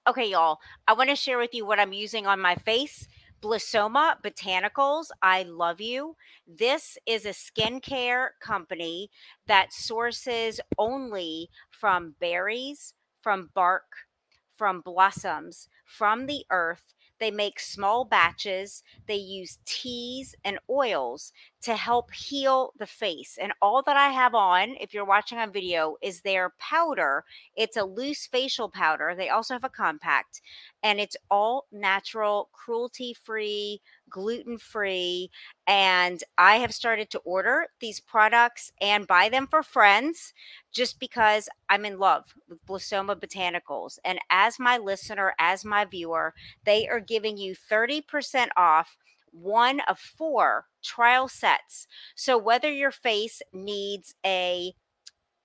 [0.08, 3.08] Okay, y'all, I want to share with you what I'm using on my face
[3.42, 6.16] Blissoma Botanicals, I love you.
[6.48, 9.10] This is a skincare company
[9.48, 14.08] that sources only from berries, from bark,
[14.56, 18.84] from blossoms, from the earth They make small batches.
[19.06, 21.32] They use teas and oils
[21.62, 23.38] to help heal the face.
[23.40, 27.24] And all that I have on, if you're watching on video, is their powder.
[27.56, 29.14] It's a loose facial powder.
[29.16, 30.42] They also have a compact,
[30.82, 35.32] and it's all natural, cruelty free, gluten free.
[35.66, 40.34] And I have started to order these products and buy them for friends
[40.72, 43.98] just because I'm in love with Blissoma Botanicals.
[44.06, 46.34] And as my listener, as my viewer,
[46.66, 48.98] they are giving you 30% off
[49.32, 51.88] one of four trial sets.
[52.16, 54.74] So whether your face needs a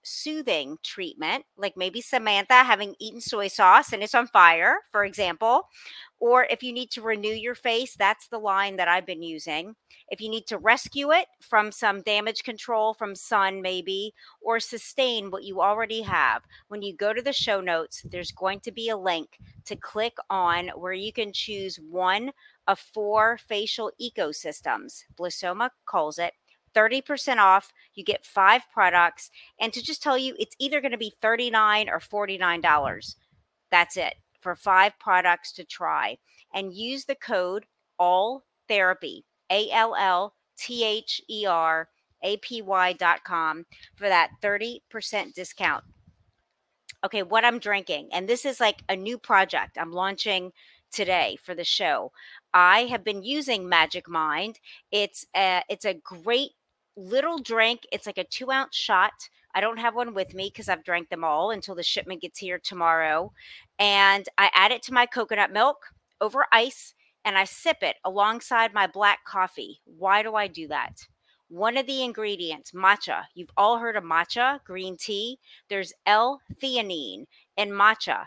[0.06, 5.68] soothing treatment, like maybe Samantha having eaten soy sauce and it's on fire, for example,
[6.20, 9.74] or if you need to renew your face, that's the line that I've been using.
[10.08, 15.30] If you need to rescue it from some damage control from sun, maybe, or sustain
[15.30, 18.88] what you already have, when you go to the show notes, there's going to be
[18.88, 22.30] a link to click on where you can choose one
[22.68, 25.02] of four facial ecosystems.
[25.18, 26.32] Blissoma calls it.
[26.76, 27.72] 30% off.
[27.94, 29.30] You get five products.
[29.58, 33.14] And to just tell you, it's either going to be 39 or $49.
[33.70, 36.18] That's it for five products to try.
[36.54, 37.64] And use the code
[37.98, 41.88] all therapy, A L L T H E R
[42.22, 45.84] A P Y dot com for that 30% discount.
[47.04, 50.52] Okay, what I'm drinking, and this is like a new project I'm launching
[50.92, 52.10] today for the show.
[52.54, 54.58] I have been using Magic Mind.
[54.90, 56.52] It's a, it's a great
[56.96, 57.86] little drink.
[57.92, 59.28] It's like a two ounce shot.
[59.54, 62.38] I don't have one with me because I've drank them all until the shipment gets
[62.38, 63.32] here tomorrow.
[63.78, 65.78] And I add it to my coconut milk
[66.20, 69.80] over ice and I sip it alongside my black coffee.
[69.84, 71.06] Why do I do that?
[71.48, 73.24] One of the ingredients, matcha.
[73.34, 75.38] You've all heard of matcha, green tea.
[75.68, 78.26] There's L theanine in matcha.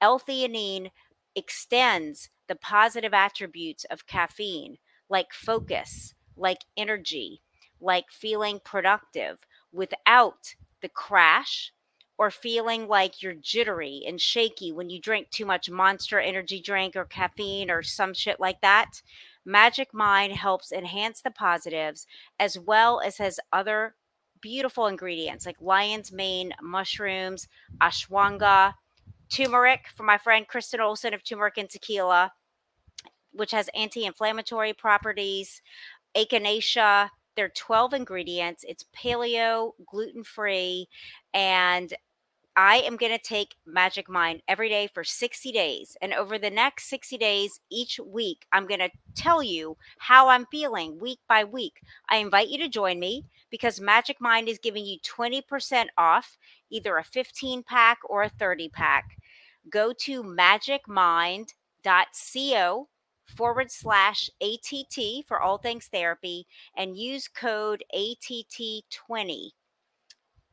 [0.00, 0.90] L theanine
[1.34, 7.40] extends the positive attributes of caffeine, like focus, like energy,
[7.82, 9.40] like feeling productive
[9.72, 11.72] without the crash
[12.18, 16.94] or feeling like you're jittery and shaky when you drink too much monster energy drink
[16.94, 19.02] or caffeine or some shit like that.
[19.44, 22.06] Magic Mind helps enhance the positives
[22.38, 23.94] as well as has other
[24.40, 27.48] beautiful ingredients like lion's mane mushrooms,
[27.80, 28.74] ashwagandha,
[29.28, 32.32] turmeric for my friend Kristen Olson of Turmeric and Tequila,
[33.32, 35.62] which has anti inflammatory properties,
[36.14, 37.08] echinacea.
[37.36, 38.64] There are 12 ingredients.
[38.68, 40.88] It's paleo, gluten free,
[41.32, 41.92] and
[42.54, 45.96] I am going to take Magic Mind every day for 60 days.
[46.02, 50.44] And over the next 60 days, each week, I'm going to tell you how I'm
[50.50, 51.80] feeling week by week.
[52.10, 56.36] I invite you to join me because Magic Mind is giving you 20% off
[56.70, 59.16] either a 15 pack or a 30 pack
[59.70, 62.88] go to magicmind.co
[63.26, 69.50] forward slash ATT for all things therapy and use code ATT20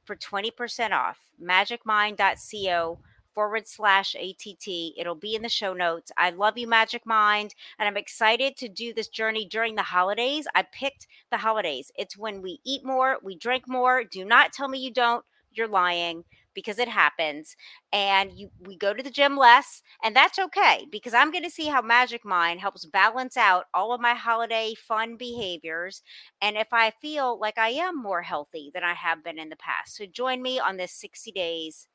[0.05, 1.17] for 20% off.
[1.41, 2.99] Magicmind.co
[3.33, 4.67] forward slash ATT.
[4.97, 6.11] It'll be in the show notes.
[6.17, 10.47] I love you, Magic Mind, and I'm excited to do this journey during the holidays.
[10.55, 11.91] I picked the holidays.
[11.95, 14.03] It's when we eat more, we drink more.
[14.03, 15.23] Do not tell me you don't.
[15.51, 17.55] You're lying because it happens
[17.91, 21.49] and you we go to the gym less and that's okay because i'm going to
[21.49, 26.01] see how magic mind helps balance out all of my holiday fun behaviors
[26.41, 29.55] and if i feel like i am more healthy than i have been in the
[29.55, 29.95] past.
[29.95, 31.87] So join me on this 60 days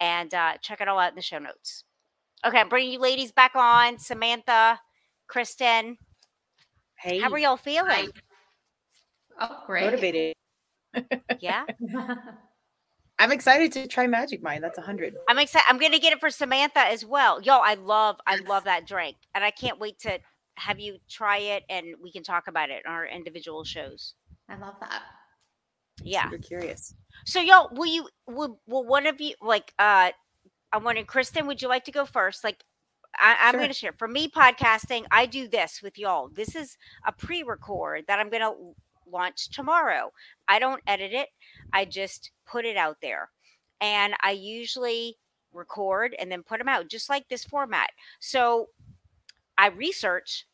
[0.00, 1.84] and uh, check it all out in the show notes.
[2.44, 4.80] Okay i'm bringing you ladies back on samantha
[5.26, 5.98] kristen.
[6.96, 8.10] Hey how are y'all feeling?
[9.40, 9.84] Oh great.
[9.84, 10.34] Motivated.
[11.40, 11.64] Yeah
[13.18, 14.62] I'm excited to try Magic Mind.
[14.62, 15.14] That's a hundred.
[15.28, 15.66] I'm excited.
[15.68, 17.40] I'm gonna get it for Samantha as well.
[17.40, 20.18] Yo, I love, I love that drink, and I can't wait to
[20.56, 24.14] have you try it, and we can talk about it on our individual shows.
[24.48, 25.02] I love that.
[26.02, 26.94] Yeah, super curious.
[27.24, 28.08] So, yo, will you?
[28.26, 29.72] Will, will one of you like?
[29.78, 30.10] uh
[30.74, 32.42] I'm wondering, Kristen, would you like to go first?
[32.42, 32.64] Like,
[33.16, 33.60] I, am sure.
[33.60, 33.92] going to share.
[33.96, 36.28] For me, podcasting, I do this with y'all.
[36.28, 38.74] This is a pre-record that I'm going to
[39.10, 40.12] launch tomorrow.
[40.48, 41.28] I don't edit it.
[41.72, 43.30] I just put it out there.
[43.80, 45.16] And I usually
[45.52, 47.90] record and then put them out just like this format.
[48.20, 48.68] So
[49.56, 50.46] I research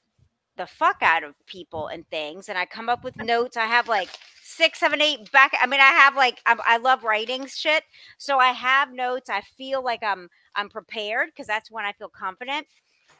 [0.56, 3.56] the fuck out of people and things and I come up with notes.
[3.56, 4.10] I have like
[4.42, 5.56] six, seven, eight back.
[5.60, 7.84] I mean, I have like I'm, i love writing shit,
[8.18, 9.30] so I have notes.
[9.30, 12.66] I feel like I'm I'm prepared because that's when I feel confident.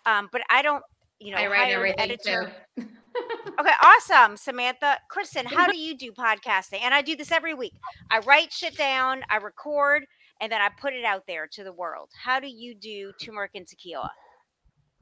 [0.07, 0.83] Um, but I don't,
[1.19, 2.53] you know, I write everything editor.
[2.77, 2.87] too.
[3.59, 4.99] okay, awesome, Samantha.
[5.09, 5.73] Kristen, how mm-hmm.
[5.73, 6.81] do you do podcasting?
[6.83, 7.75] And I do this every week.
[8.11, 10.05] I write shit down, I record,
[10.41, 12.11] and then I put it out there to the world.
[12.23, 14.11] How do you do turmeric and tequila?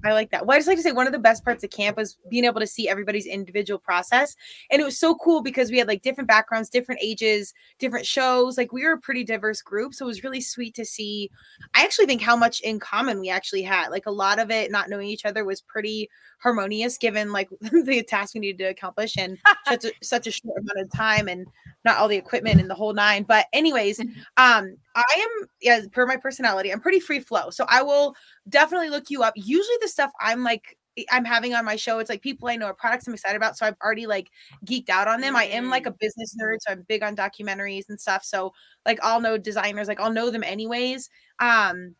[0.05, 0.47] I like that.
[0.47, 2.45] Well, I just like to say one of the best parts of camp was being
[2.45, 4.37] able to see everybody's individual process.
[4.71, 8.57] And it was so cool because we had like different backgrounds, different ages, different shows.
[8.57, 9.95] Like we were a pretty diverse group.
[9.95, 11.31] So it was really sweet to see.
[11.75, 13.89] I actually think how much in common we actually had.
[13.89, 16.09] Like a lot of it, not knowing each other was pretty
[16.41, 20.59] harmonious given like the task we needed to accomplish and such, a, such a short
[20.59, 21.49] amount of time and
[21.85, 23.23] not all the equipment and the whole nine.
[23.23, 27.51] But anyways, um, I am yeah, per my personality, I'm pretty free flow.
[27.51, 28.15] So I will
[28.49, 29.35] definitely look you up.
[29.37, 30.77] Usually the stuff I'm like
[31.11, 33.57] I'm having on my show, it's like people I know are products I'm excited about.
[33.57, 34.31] So I've already like
[34.67, 35.37] geeked out on them.
[35.37, 35.99] I am like a mm.
[36.01, 38.25] business nerd, so I'm big on documentaries and stuff.
[38.25, 38.53] So
[38.85, 41.09] like I'll know designers, like I'll know them anyways.
[41.39, 41.95] Um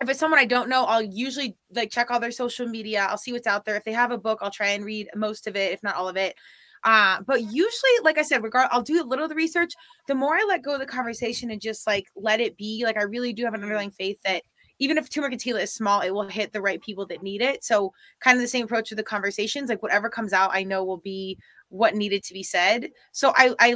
[0.00, 3.06] if it's someone I don't know, I'll usually like check all their social media.
[3.08, 3.76] I'll see what's out there.
[3.76, 6.08] If they have a book, I'll try and read most of it, if not all
[6.08, 6.36] of it.
[6.84, 9.72] Uh, but usually, like I said, regard I'll do a little of the research.
[10.06, 12.96] The more I let go of the conversation and just like let it be, like
[12.96, 14.42] I really do have an underlying faith that
[14.78, 17.64] even if turmeric and is small, it will hit the right people that need it.
[17.64, 19.68] So kind of the same approach to the conversations.
[19.68, 21.38] Like whatever comes out, I know will be
[21.68, 22.90] what needed to be said.
[23.12, 23.74] So I I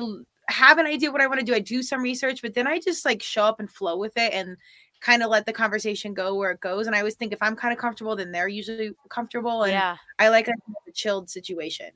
[0.48, 1.54] have an idea what I want to do.
[1.54, 4.32] I do some research, but then I just like show up and flow with it
[4.32, 4.56] and
[5.00, 6.86] kind of let the conversation go where it goes.
[6.86, 9.64] And I always think if I'm kind of comfortable, then they're usually comfortable.
[9.64, 9.96] And yeah.
[10.18, 10.52] I like a
[10.94, 11.90] chilled situation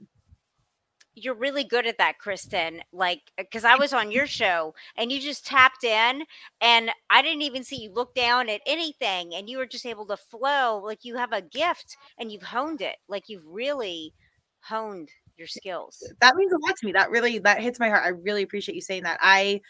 [1.16, 2.82] you're really good at that, Kristen.
[2.92, 6.22] Like, uh, because I was on your show and you just tapped in,
[6.60, 10.06] and I didn't even see you look down at anything, and you were just able
[10.06, 10.80] to flow.
[10.84, 12.96] Like, you have a gift and you've honed it.
[13.08, 14.12] Like, you've really
[14.60, 16.02] honed your skills.
[16.20, 16.92] That means a lot to me.
[16.92, 18.04] That really that hits my heart.
[18.04, 19.18] I really appreciate you saying that.
[19.20, 19.60] I,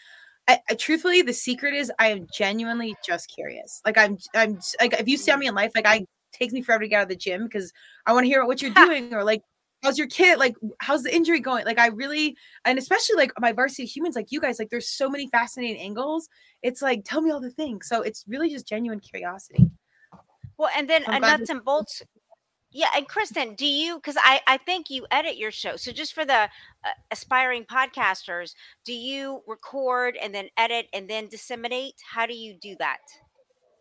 [0.47, 3.81] I, I truthfully, the secret is I am genuinely just curious.
[3.85, 5.49] Like, I'm, I'm like, if you see me mm.
[5.49, 7.73] in life, like, I takes me forever to get out of the gym because
[8.05, 9.41] I want to hear what you're doing or like
[9.83, 10.39] how's your kid?
[10.39, 11.65] Like how's the injury going?
[11.65, 12.35] Like i really
[12.65, 16.27] and especially like my varsity humans like you guys like there's so many fascinating angles.
[16.63, 17.87] It's like tell me all the things.
[17.87, 19.69] So it's really just genuine curiosity.
[20.57, 22.01] Well and then nuts and bolts
[22.73, 25.75] yeah and kristen do you because i i think you edit your show.
[25.75, 31.27] So just for the uh, aspiring podcasters do you record and then edit and then
[31.27, 31.95] disseminate?
[32.03, 32.99] How do you do that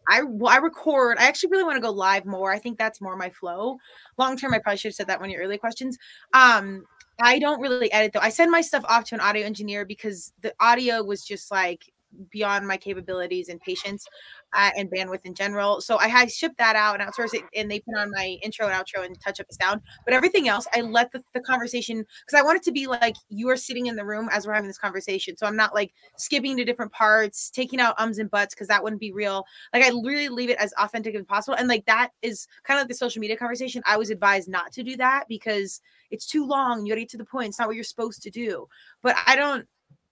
[0.09, 1.19] I I record.
[1.19, 2.53] I actually really want to go live more.
[2.53, 3.79] I think that's more my flow.
[4.19, 5.99] Long term, I probably should have said that one of your early questions.
[6.33, 6.85] Um,
[7.21, 8.21] I don't really edit though.
[8.21, 11.93] I send my stuff off to an audio engineer because the audio was just like
[12.31, 14.07] beyond my capabilities and patience
[14.53, 15.81] uh, and bandwidth in general.
[15.81, 18.67] So I had shipped that out and outsourced it, and they put on my intro
[18.67, 19.81] and outro and touch up the sound.
[20.05, 23.17] But everything else, I let the, the conversation because I want it to be like
[23.29, 25.37] you are sitting in the room as we're having this conversation.
[25.37, 28.83] So I'm not like skipping to different parts, taking out ums and buts because that
[28.83, 29.45] wouldn't be real.
[29.73, 31.57] Like I really leave it as authentic as possible.
[31.57, 33.83] And like that is kind of like the social media conversation.
[33.85, 36.87] I was advised not to do that because it's too long.
[36.87, 37.49] You gotta get to the point.
[37.49, 38.69] It's not what you're supposed to do.
[39.03, 39.67] But I don't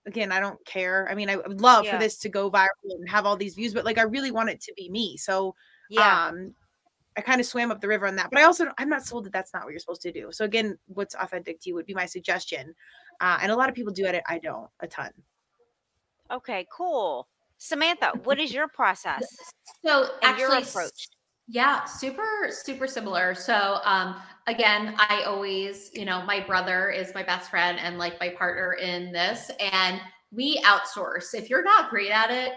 [0.05, 1.07] again, I don't care.
[1.09, 1.93] I mean, I would love yeah.
[1.93, 4.49] for this to go viral and have all these views, but like I really want
[4.49, 5.17] it to be me.
[5.17, 5.55] So
[5.89, 6.27] yeah.
[6.27, 6.53] um
[7.17, 8.29] I kind of swam up the river on that.
[8.31, 10.29] But I also I'm not sold that that's not what you're supposed to do.
[10.31, 12.75] So again, what's authentic to you would be my suggestion.
[13.21, 14.23] Uh, and a lot of people do edit.
[14.27, 15.11] I don't a ton.
[16.31, 17.27] Okay, cool.
[17.57, 19.25] Samantha, what is your process?
[19.83, 21.07] So actually, your approach.
[21.47, 23.35] Yeah, super, super similar.
[23.35, 24.15] So, um,
[24.47, 28.73] again, I always, you know, my brother is my best friend and like my partner
[28.73, 29.99] in this, and
[30.31, 31.33] we outsource.
[31.33, 32.53] If you're not great at it,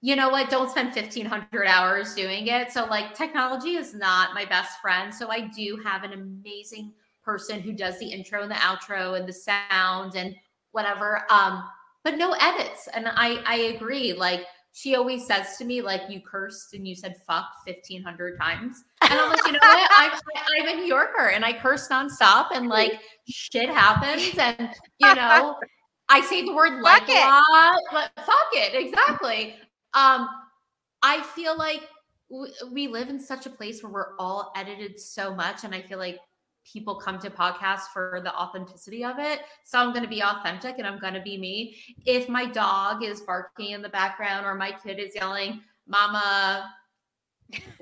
[0.00, 0.50] you know what?
[0.50, 2.72] Don't spend 1500 hours doing it.
[2.72, 5.14] So, like, technology is not my best friend.
[5.14, 6.92] So, I do have an amazing
[7.24, 10.34] person who does the intro and the outro and the sound and
[10.72, 11.24] whatever.
[11.30, 11.62] Um,
[12.02, 12.88] but no edits.
[12.92, 14.12] And I, I agree.
[14.12, 18.84] Like, she always says to me, like, you cursed and you said fuck 1500 times.
[19.02, 19.90] And I'm like, you know what?
[19.94, 20.12] I'm,
[20.58, 24.36] I'm a New Yorker and I curse nonstop and like shit happens.
[24.38, 25.56] And, you know,
[26.08, 28.74] I say the word like a lot, but fuck it.
[28.74, 29.56] Exactly.
[29.94, 30.28] Um,
[31.02, 31.82] I feel like
[32.70, 35.64] we live in such a place where we're all edited so much.
[35.64, 36.18] And I feel like
[36.70, 39.40] people come to podcasts for the authenticity of it.
[39.64, 41.76] So I'm going to be authentic and I'm going to be me.
[42.06, 46.72] If my dog is barking in the background or my kid is yelling, Mama,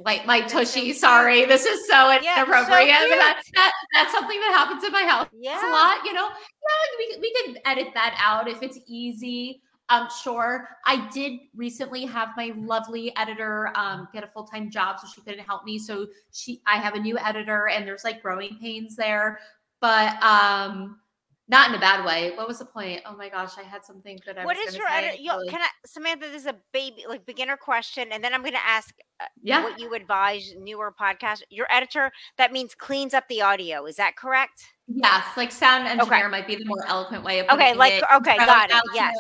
[0.05, 2.89] like my tushy, sorry, this is so inappropriate.
[2.89, 5.61] Yeah, so that's, that, that's something that happens in my house yeah.
[5.61, 6.29] A lot, you know.
[6.29, 9.63] Yeah, we, we can edit that out if it's easy.
[9.91, 10.69] Um, sure.
[10.87, 15.21] I did recently have my lovely editor um, get a full time job, so she
[15.21, 15.79] couldn't help me.
[15.79, 19.41] So she, I have a new editor, and there's like growing pains there,
[19.81, 21.01] but um,
[21.49, 22.31] not in a bad way.
[22.37, 23.03] What was the point?
[23.05, 24.45] Oh my gosh, I had something that I.
[24.45, 25.17] What is your editor?
[25.51, 26.29] Can I, Samantha?
[26.29, 29.65] This is a baby like beginner question, and then I'm going to ask uh, yeah.
[29.65, 31.43] what you advise newer podcast?
[31.51, 33.87] Your editor, that means cleans up the audio.
[33.87, 34.63] Is that correct?
[34.93, 36.29] Yes, like sound engineer okay.
[36.29, 37.75] might be the more eloquent way of okay.
[37.75, 38.05] Like it.
[38.13, 38.83] okay, got it.
[38.93, 39.17] Yes,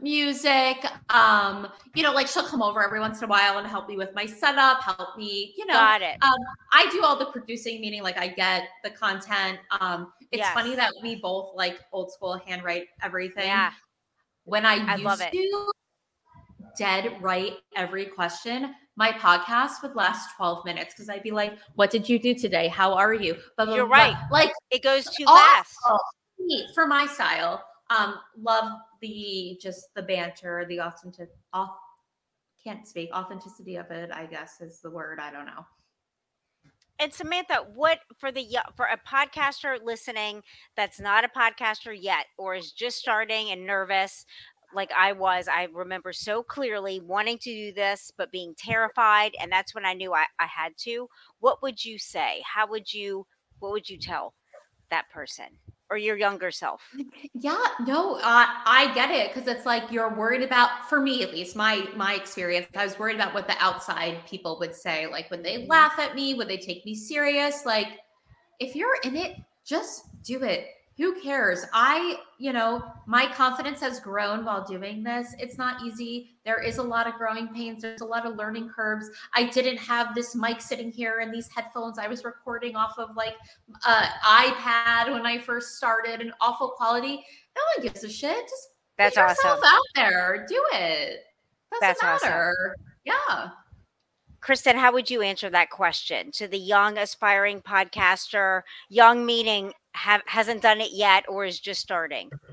[0.00, 0.84] music.
[1.14, 3.96] Um, you know, like she'll come over every once in a while and help me
[3.96, 5.54] with my setup, help me.
[5.56, 6.16] You know, got it.
[6.22, 6.38] Um,
[6.72, 9.60] I do all the producing, meaning like I get the content.
[9.80, 10.52] Um, it's yes.
[10.52, 13.46] funny that we both like old school handwrite everything.
[13.46, 13.70] Yeah.
[14.42, 15.72] When I, I used to
[16.76, 21.90] dead write every question, my podcast would last 12 minutes because I'd be like, What
[21.90, 22.68] did you do today?
[22.68, 23.34] How are you?
[23.56, 23.96] Blah, blah, You're blah.
[23.96, 24.16] right.
[24.30, 25.74] Like it goes too fast.
[26.74, 27.62] For my style.
[27.88, 31.76] Um, love the just the banter, the authentic off
[32.66, 35.20] can't speak authenticity of it, I guess is the word.
[35.20, 35.64] I don't know.
[36.98, 40.42] And Samantha, what for the for a podcaster listening
[40.76, 44.24] that's not a podcaster yet or is just starting and nervous,
[44.76, 45.48] like I was.
[45.48, 49.32] I remember so clearly wanting to do this, but being terrified.
[49.40, 51.08] And that's when I knew I, I had to.
[51.40, 52.42] What would you say?
[52.44, 53.26] How would you,
[53.58, 54.34] what would you tell
[54.90, 55.46] that person?
[55.88, 56.82] or your younger self?
[57.32, 60.88] Yeah, no, uh, I get it because it's like you're worried about.
[60.88, 64.58] For me, at least, my my experience, I was worried about what the outside people
[64.58, 65.06] would say.
[65.06, 65.70] Like, would they mm-hmm.
[65.70, 66.34] laugh at me?
[66.34, 67.64] Would they take me serious?
[67.64, 67.86] Like,
[68.58, 70.66] if you're in it, just do it
[70.96, 71.66] who cares?
[71.74, 75.34] I, you know, my confidence has grown while doing this.
[75.38, 76.38] It's not easy.
[76.44, 77.82] There is a lot of growing pains.
[77.82, 79.10] There's a lot of learning curves.
[79.34, 81.98] I didn't have this mic sitting here and these headphones.
[81.98, 83.34] I was recording off of like
[83.84, 87.24] uh iPad when I first started and awful quality.
[87.56, 88.44] No one gives a shit.
[88.44, 89.68] Just that's put yourself awesome.
[89.68, 90.46] out there.
[90.48, 91.24] Do it.
[91.72, 92.54] Doesn't that's matter.
[92.58, 92.84] Awesome.
[93.04, 93.48] Yeah.
[94.40, 98.62] Kristen, how would you answer that question to the young aspiring podcaster?
[98.88, 102.28] Young meaning have hasn't done it yet or is just starting.
[102.30, 102.52] Mm-hmm.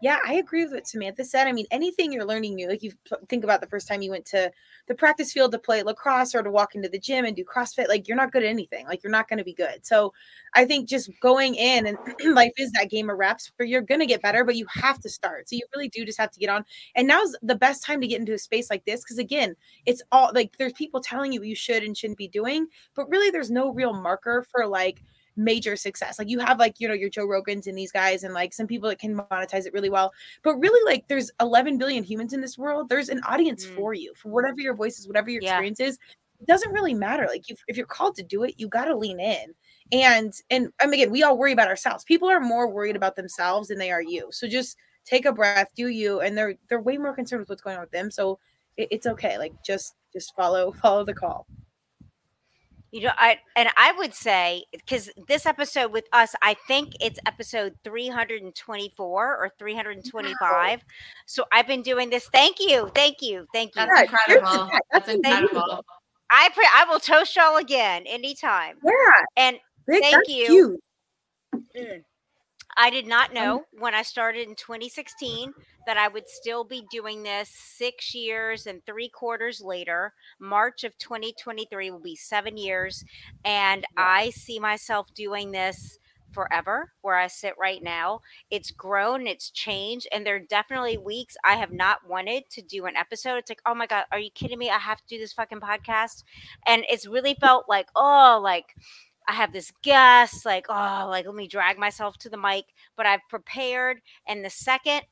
[0.00, 1.48] Yeah, I agree with what Samantha said.
[1.48, 2.92] I mean, anything you're learning new, like you
[3.28, 4.50] think about the first time you went to
[4.86, 7.88] the practice field to play lacrosse or to walk into the gym and do CrossFit,
[7.88, 8.86] like you're not good at anything.
[8.86, 9.84] Like you're not going to be good.
[9.84, 10.12] So
[10.54, 11.98] I think just going in and
[12.34, 15.00] life is that game of reps where you're going to get better, but you have
[15.00, 15.48] to start.
[15.48, 16.64] So you really do just have to get on.
[16.94, 20.02] And now's the best time to get into a space like this because again, it's
[20.12, 23.50] all like there's people telling you you should and shouldn't be doing, but really there's
[23.50, 25.02] no real marker for like
[25.38, 26.18] major success.
[26.18, 28.66] Like you have like, you know, your Joe Rogans and these guys and like some
[28.66, 30.12] people that can monetize it really well.
[30.42, 32.88] But really like there's 11 billion humans in this world.
[32.88, 33.74] There's an audience mm.
[33.76, 34.12] for you.
[34.16, 35.52] For whatever your voice is, whatever your yeah.
[35.52, 35.98] experience is,
[36.40, 37.26] it doesn't really matter.
[37.28, 39.54] Like if, if you're called to do it, you got to lean in.
[39.90, 42.04] And and I mean, again, we all worry about ourselves.
[42.04, 44.28] People are more worried about themselves than they are you.
[44.30, 47.62] So just take a breath, do you, and they're they're way more concerned with what's
[47.62, 48.10] going on with them.
[48.10, 48.38] So
[48.76, 49.38] it, it's okay.
[49.38, 51.46] Like just just follow follow the call.
[52.90, 57.18] You know, I and I would say because this episode with us, I think it's
[57.26, 60.40] episode 324 or 325.
[60.40, 60.76] Wow.
[61.26, 62.28] So I've been doing this.
[62.32, 63.86] Thank you, thank you, thank you.
[63.86, 64.70] That's incredible.
[64.90, 65.84] That's incredible.
[66.30, 68.76] I pre- I will toast y'all again anytime.
[68.84, 68.92] Yeah,
[69.36, 70.78] and thank you.
[71.76, 72.02] Mm.
[72.78, 75.52] I did not know when I started in 2016
[75.86, 80.14] that I would still be doing this six years and three quarters later.
[80.38, 83.04] March of 2023 will be seven years.
[83.44, 85.98] And I see myself doing this
[86.30, 88.20] forever where I sit right now.
[88.50, 92.86] It's grown, it's changed, and there are definitely weeks I have not wanted to do
[92.86, 93.36] an episode.
[93.36, 94.70] It's like, oh my God, are you kidding me?
[94.70, 96.22] I have to do this fucking podcast.
[96.66, 98.74] And it's really felt like, oh, like,
[99.28, 102.64] I have this guest, like, oh, like, let me drag myself to the mic,
[102.96, 104.00] but I've prepared.
[104.26, 105.02] And the second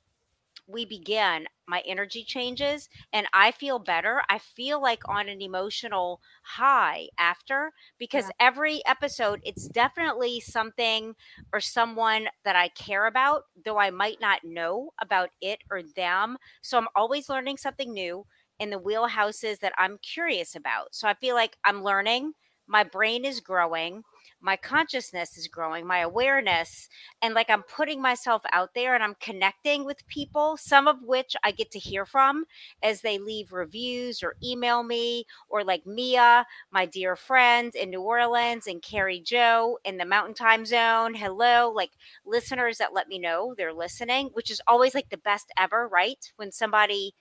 [0.69, 4.23] we begin, my energy changes and I feel better.
[4.29, 8.47] I feel like on an emotional high after because yeah.
[8.47, 11.15] every episode, it's definitely something
[11.53, 16.37] or someone that I care about, though I might not know about it or them.
[16.63, 18.27] So I'm always learning something new
[18.59, 20.95] in the wheelhouses that I'm curious about.
[20.95, 22.33] So I feel like I'm learning
[22.67, 24.03] my brain is growing
[24.41, 26.89] my consciousness is growing my awareness
[27.23, 31.35] and like i'm putting myself out there and i'm connecting with people some of which
[31.45, 32.45] i get to hear from
[32.83, 38.01] as they leave reviews or email me or like mia my dear friend in new
[38.03, 41.91] orleans and carrie joe in the mountain time zone hello like
[42.25, 46.33] listeners that let me know they're listening which is always like the best ever right?
[46.37, 47.15] When somebody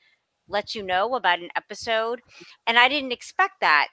[0.47, 2.21] lets you know about an episode
[2.67, 3.87] and i didn't expect that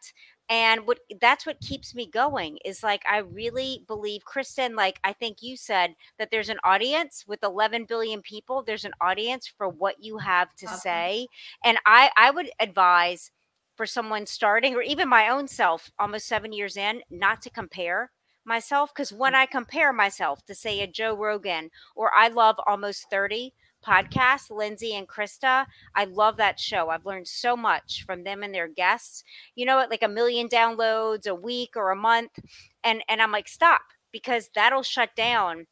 [0.48, 5.12] and what that's what keeps me going is like i really believe kristen like i
[5.12, 9.68] think you said that there's an audience with 11 billion people there's an audience for
[9.68, 11.26] what you have to say
[11.64, 13.30] and i i would advise
[13.76, 18.10] for someone starting or even my own self almost seven years in not to compare
[18.44, 19.36] myself because when mm.
[19.36, 23.52] i compare myself to say a joe rogan or i love almost 30
[23.86, 25.66] podcast, Lindsey and Krista.
[25.94, 26.88] I love that show.
[26.88, 29.24] I've learned so much from them and their guests.
[29.54, 29.90] You know, what?
[29.90, 32.38] like a million downloads a week or a month.
[32.84, 35.66] And and I'm like, stop, because that'll shut down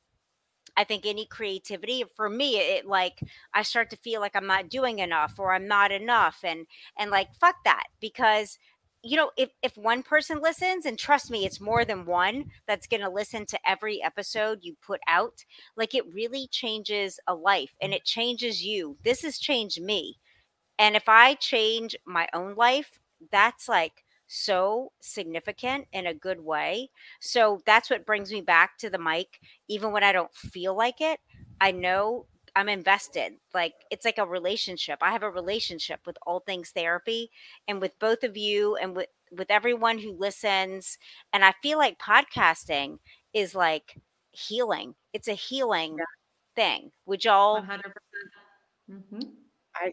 [0.77, 3.21] I think any creativity for me, it like
[3.55, 6.67] I start to feel like I'm not doing enough or I'm not enough, and
[6.99, 8.59] and like fuck that because
[9.03, 12.87] you know if if one person listens and trust me it's more than one that's
[12.87, 15.45] going to listen to every episode you put out
[15.77, 20.19] like it really changes a life and it changes you this has changed me
[20.79, 22.99] and if i change my own life
[23.33, 26.89] that's like so significant in a good way.
[27.21, 31.01] So that's what brings me back to the mic, even when I don't feel like
[31.01, 31.19] it.
[31.61, 32.27] I know
[32.57, 33.35] I'm invested.
[33.55, 34.99] Like it's like a relationship.
[35.03, 37.31] I have a relationship with all things therapy
[37.69, 40.99] and with both of you and with with everyone who listens.
[41.33, 42.99] And I feel like podcasting
[43.33, 43.97] is like
[44.33, 44.95] healing.
[45.13, 46.05] It's a healing yeah.
[46.57, 46.91] thing.
[47.07, 47.81] Would y'all 100%.
[48.91, 49.21] Mm-hmm.
[49.77, 49.93] I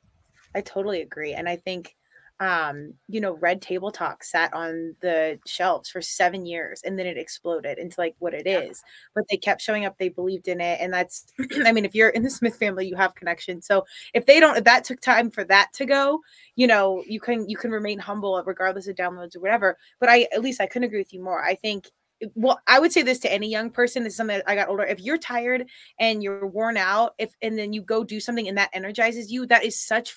[0.55, 1.33] I totally agree.
[1.33, 1.95] And I think
[2.39, 7.07] um, you know, Red Table Talk sat on the shelves for seven years and then
[7.07, 8.59] it exploded into like what it yeah.
[8.59, 8.83] is.
[9.15, 10.79] But they kept showing up, they believed in it.
[10.79, 11.25] And that's,
[11.65, 13.65] I mean, if you're in the Smith family, you have connections.
[13.65, 16.21] So if they don't, if that took time for that to go,
[16.55, 19.77] you know, you can, you can remain humble regardless of downloads or whatever.
[19.99, 21.43] But I, at least I couldn't agree with you more.
[21.43, 21.91] I think
[22.33, 24.83] well i would say this to any young person this is something i got older
[24.83, 25.67] if you're tired
[25.99, 29.45] and you're worn out if and then you go do something and that energizes you
[29.45, 30.15] that is such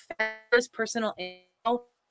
[0.73, 1.13] personal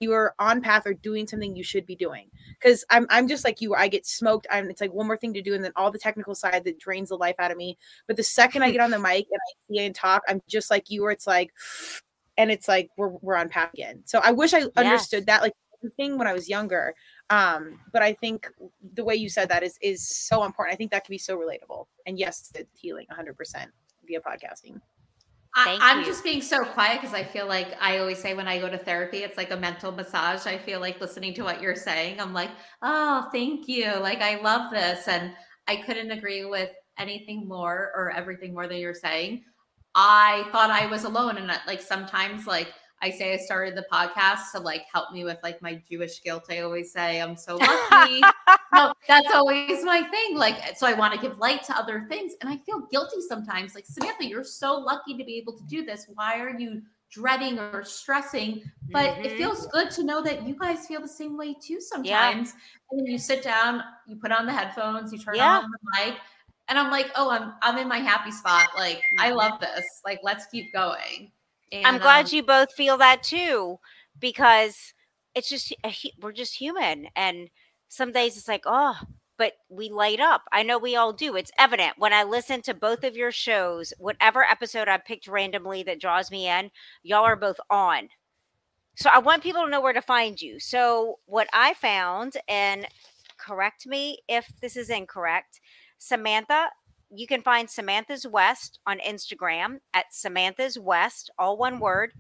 [0.01, 2.29] you are on path or doing something you should be doing.
[2.59, 4.47] Because I'm I'm just like you, I get smoked.
[4.51, 6.79] I'm it's like one more thing to do, and then all the technical side that
[6.79, 7.79] drains the life out of me.
[8.07, 10.71] But the second I get on the mic and I see and talk, I'm just
[10.71, 11.53] like you, where it's like,
[12.37, 14.03] and it's like we're we're on path again.
[14.07, 14.71] So I wish I yes.
[14.77, 15.53] understood that like
[15.97, 16.95] thing when I was younger.
[17.31, 18.49] Um, but I think
[18.95, 20.75] the way you said that is is so important.
[20.75, 21.87] I think that can be so relatable.
[22.07, 23.71] And yes, it's healing 100 percent
[24.07, 24.81] via podcasting.
[25.57, 28.61] I, am just being so quiet because I feel like I always say when I
[28.61, 30.47] go to therapy, it's like a mental massage.
[30.47, 32.51] I feel like listening to what you're saying, I'm like,
[32.83, 33.93] oh, thank you.
[33.99, 35.09] Like, I love this.
[35.09, 35.33] And
[35.67, 39.43] I couldn't agree with anything more or everything more than you're saying.
[39.95, 41.37] I thought I was alone.
[41.37, 42.69] And like sometimes, like,
[43.03, 46.45] I say I started the podcast to like help me with like my Jewish guilt.
[46.51, 48.21] I always say I'm so lucky.
[48.75, 50.37] no, that's always my thing.
[50.37, 52.35] Like, so I want to give light to other things.
[52.41, 53.75] And I feel guilty sometimes.
[53.75, 56.07] Like, Samantha, you're so lucky to be able to do this.
[56.13, 58.63] Why are you dreading or stressing?
[58.91, 59.25] But mm-hmm.
[59.25, 62.07] it feels good to know that you guys feel the same way too sometimes.
[62.07, 62.31] Yeah.
[62.91, 65.61] And then you sit down, you put on the headphones, you turn yeah.
[65.61, 66.19] on the mic.
[66.69, 68.69] And I'm like, oh, I'm I'm in my happy spot.
[68.77, 69.39] Like, I mm-hmm.
[69.39, 69.85] love this.
[70.05, 71.33] Like, let's keep going.
[71.73, 73.79] And, I'm glad um, you both feel that too,
[74.19, 74.93] because
[75.35, 75.75] it's just
[76.21, 77.49] we're just human, and
[77.89, 78.97] some days it's like, oh,
[79.39, 80.43] but we light up.
[80.53, 81.35] I know we all do.
[81.35, 85.83] It's evident when I listen to both of your shows, whatever episode I picked randomly
[85.85, 86.71] that draws me in,
[87.03, 88.09] y'all are both on.
[88.97, 90.61] So I want people to know where to find you.
[90.61, 92.87] So what I found, and
[93.39, 95.61] correct me if this is incorrect,
[95.97, 96.69] Samantha
[97.11, 102.13] you can find Samantha's West on Instagram at Samantha's West, all one word,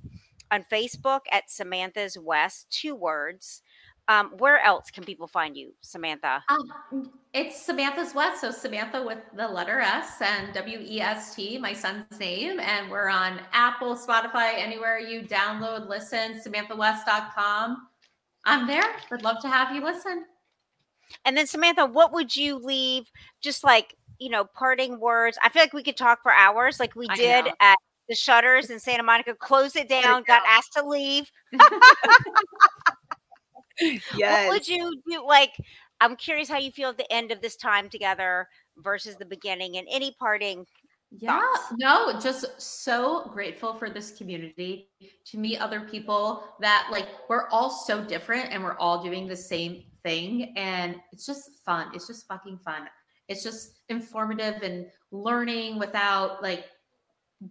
[0.51, 3.63] on Facebook at Samantha's West, two words.
[4.09, 6.43] Um, where else can people find you, Samantha?
[6.49, 8.41] Um, it's Samantha's West.
[8.41, 12.59] So Samantha with the letter S and W E S T, my son's name.
[12.59, 17.87] And we're on Apple, Spotify, anywhere you download, listen, samanthawest.com.
[18.45, 18.97] I'm there.
[19.13, 20.25] Would love to have you listen.
[21.25, 23.11] And then, Samantha, what would you leave
[23.41, 25.39] just like you know, parting words.
[25.43, 27.77] I feel like we could talk for hours, like we did at
[28.09, 29.35] the Shutters in Santa Monica.
[29.35, 30.23] Close it down.
[30.25, 31.29] Got asked to leave.
[34.15, 34.47] yes.
[34.47, 35.27] What would you do?
[35.27, 35.53] Like,
[36.01, 38.47] I'm curious how you feel at the end of this time together
[38.77, 40.67] versus the beginning, and any parting
[41.19, 41.73] yeah, thoughts?
[41.79, 44.91] no, just so grateful for this community
[45.25, 49.37] to meet other people that like we're all so different and we're all doing the
[49.37, 50.53] same thing.
[50.57, 51.89] And it's just fun.
[51.95, 52.87] It's just fucking fun
[53.31, 56.67] it's just informative and learning without like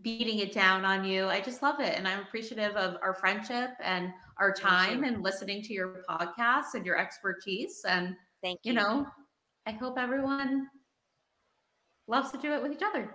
[0.02, 1.26] beating it down on you.
[1.28, 1.98] I just love it.
[1.98, 6.86] And I'm appreciative of our friendship and our time and listening to your podcast and
[6.86, 7.82] your expertise.
[7.88, 8.74] And thank you.
[8.74, 9.08] You know,
[9.66, 10.68] I hope everyone
[12.08, 13.10] loves to do it with each other.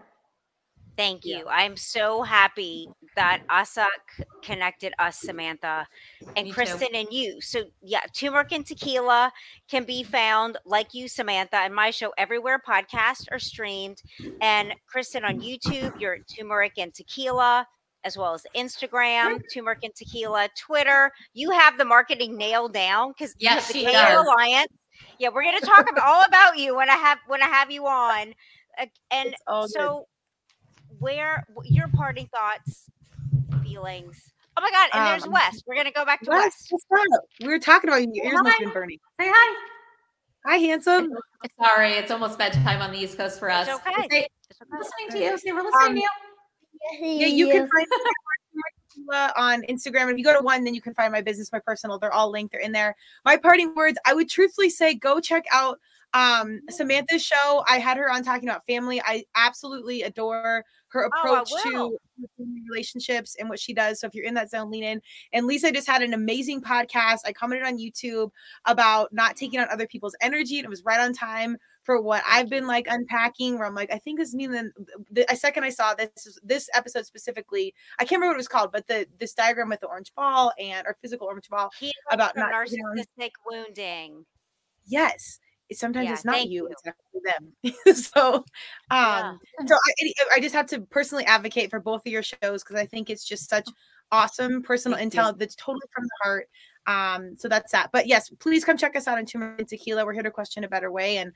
[0.96, 1.38] Thank you.
[1.38, 1.42] Yeah.
[1.48, 5.86] I'm so happy that Asak connected us, Samantha,
[6.36, 6.96] and Me Kristen too.
[6.96, 7.40] and you.
[7.40, 9.32] So, yeah, Turmeric and Tequila
[9.68, 14.02] can be found, like you, Samantha, and my show everywhere podcasts are streamed.
[14.40, 17.66] And Kristen on YouTube, you're Turmeric and Tequila,
[18.04, 21.10] as well as Instagram, Turmeric and Tequila, Twitter.
[21.32, 24.68] You have the marketing nailed down because yes, you have the KO Alliance.
[25.18, 27.70] Yeah, we're going to talk about, all about you when I have when I have
[27.70, 28.34] you on.
[28.78, 29.34] Uh, and
[29.66, 29.98] so.
[29.98, 30.13] Good
[30.98, 32.90] where your parting thoughts
[33.62, 34.32] feelings.
[34.56, 34.90] Oh my god!
[34.92, 35.62] And there's Um, Wes.
[35.66, 36.66] We're gonna go back to Wes, Wes.
[36.70, 36.84] what's
[37.14, 37.24] up?
[37.40, 38.10] We were talking about you.
[38.12, 38.64] Your ears must have Hi.
[38.64, 38.98] been burning.
[39.20, 39.70] Say hi.
[40.46, 41.10] Hi, handsome.
[41.62, 43.66] Sorry, it's almost bedtime on the East Coast for us.
[43.66, 44.08] It's okay.
[44.10, 44.70] Say, It's okay.
[44.78, 45.38] listening to you.
[45.38, 46.08] Say we're listening Um, to you.
[47.20, 50.10] Yeah, you can find me on Instagram.
[50.12, 51.98] If you go to one, then you can find my business, my personal.
[51.98, 52.52] They're all linked.
[52.52, 52.94] They're in there.
[53.24, 55.80] My parting words: I would truthfully say, go check out
[56.12, 57.64] um Samantha's show.
[57.68, 59.00] I had her on talking about family.
[59.02, 60.64] I absolutely adore
[60.94, 61.90] her Oh, approach will.
[61.90, 61.98] to
[62.68, 64.00] relationships and what she does.
[64.00, 65.02] So if you're in that zone, lean in.
[65.32, 67.20] And Lisa just had an amazing podcast.
[67.26, 68.30] I commented on YouTube
[68.64, 72.22] about not taking on other people's energy, and it was right on time for what
[72.26, 73.58] I've been like unpacking.
[73.58, 74.72] Where I'm like, I think this means then
[75.10, 78.48] the a second I saw this this episode specifically, I can't remember what it was
[78.48, 81.70] called, but the this diagram with the orange ball and or physical orange ball.
[81.78, 84.24] Healing about not narcissistic wounding.
[84.86, 85.40] Yes,
[85.72, 86.68] sometimes Yeah, it's not you, you.
[86.68, 87.94] it's actually them.
[87.94, 88.44] so,
[88.90, 92.76] um, so I, I just have to personally advocate for both of your shows because
[92.76, 93.68] I think it's just such
[94.12, 95.20] awesome personal Thank you.
[95.20, 96.48] intel that's totally from the heart.
[96.86, 97.90] Um, so that's that.
[97.92, 100.04] But yes, please come check us out on Turmeric and Tequila.
[100.04, 101.32] We're here to question a better way, and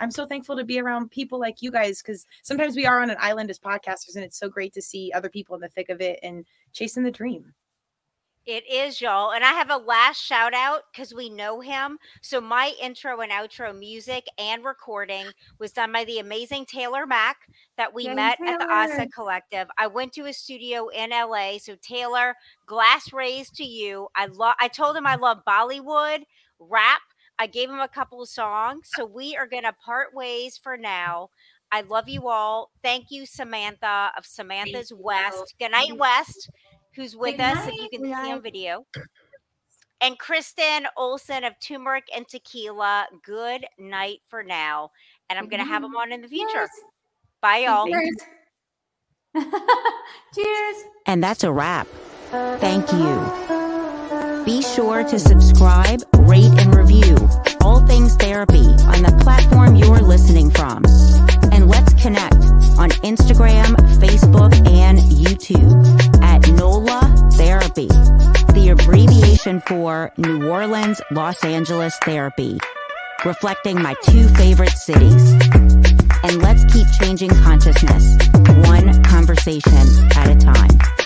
[0.00, 3.10] I'm so thankful to be around people like you guys because sometimes we are on
[3.10, 5.90] an island as podcasters, and it's so great to see other people in the thick
[5.90, 7.54] of it and chasing the dream.
[8.44, 9.32] It is, y'all.
[9.32, 11.98] And I have a last shout out because we know him.
[12.22, 15.26] So my intro and outro music and recording
[15.60, 17.36] was done by the amazing Taylor Mack
[17.76, 19.68] that we Yay, met at the Asa Collective.
[19.78, 21.58] I went to a studio in LA.
[21.58, 22.34] So Taylor,
[22.66, 24.08] glass raised to you.
[24.16, 26.24] I love I told him I love Bollywood,
[26.58, 27.02] rap.
[27.38, 28.88] I gave him a couple of songs.
[28.94, 31.30] So we are gonna part ways for now.
[31.72, 32.70] I love you all.
[32.82, 34.98] Thank you, Samantha of Samantha's you.
[35.00, 35.54] West.
[35.58, 36.50] Good night, West,
[36.94, 38.86] who's with Good us, if you night, can see on video.
[40.00, 43.06] And Kristen Olson of Turmeric and Tequila.
[43.24, 44.90] Good night for now.
[45.30, 46.48] And I'm going to have them on in the future.
[46.54, 46.70] Yes.
[47.40, 47.86] Bye, y'all.
[47.86, 48.16] Cheers.
[50.34, 50.76] Cheers.
[51.06, 51.86] And that's a wrap.
[52.30, 54.44] Thank you.
[54.44, 57.16] Be sure to subscribe, rate, and review
[57.60, 60.82] All Things Therapy on the platform you're listening from.
[61.52, 62.34] And let's connect
[62.78, 67.88] on Instagram, Facebook, and YouTube at NOLA Therapy,
[68.54, 72.58] the abbreviation for New Orleans Los Angeles Therapy,
[73.24, 75.32] reflecting my two favorite cities.
[76.24, 78.16] And let's keep changing consciousness,
[78.66, 81.01] one conversation at a time.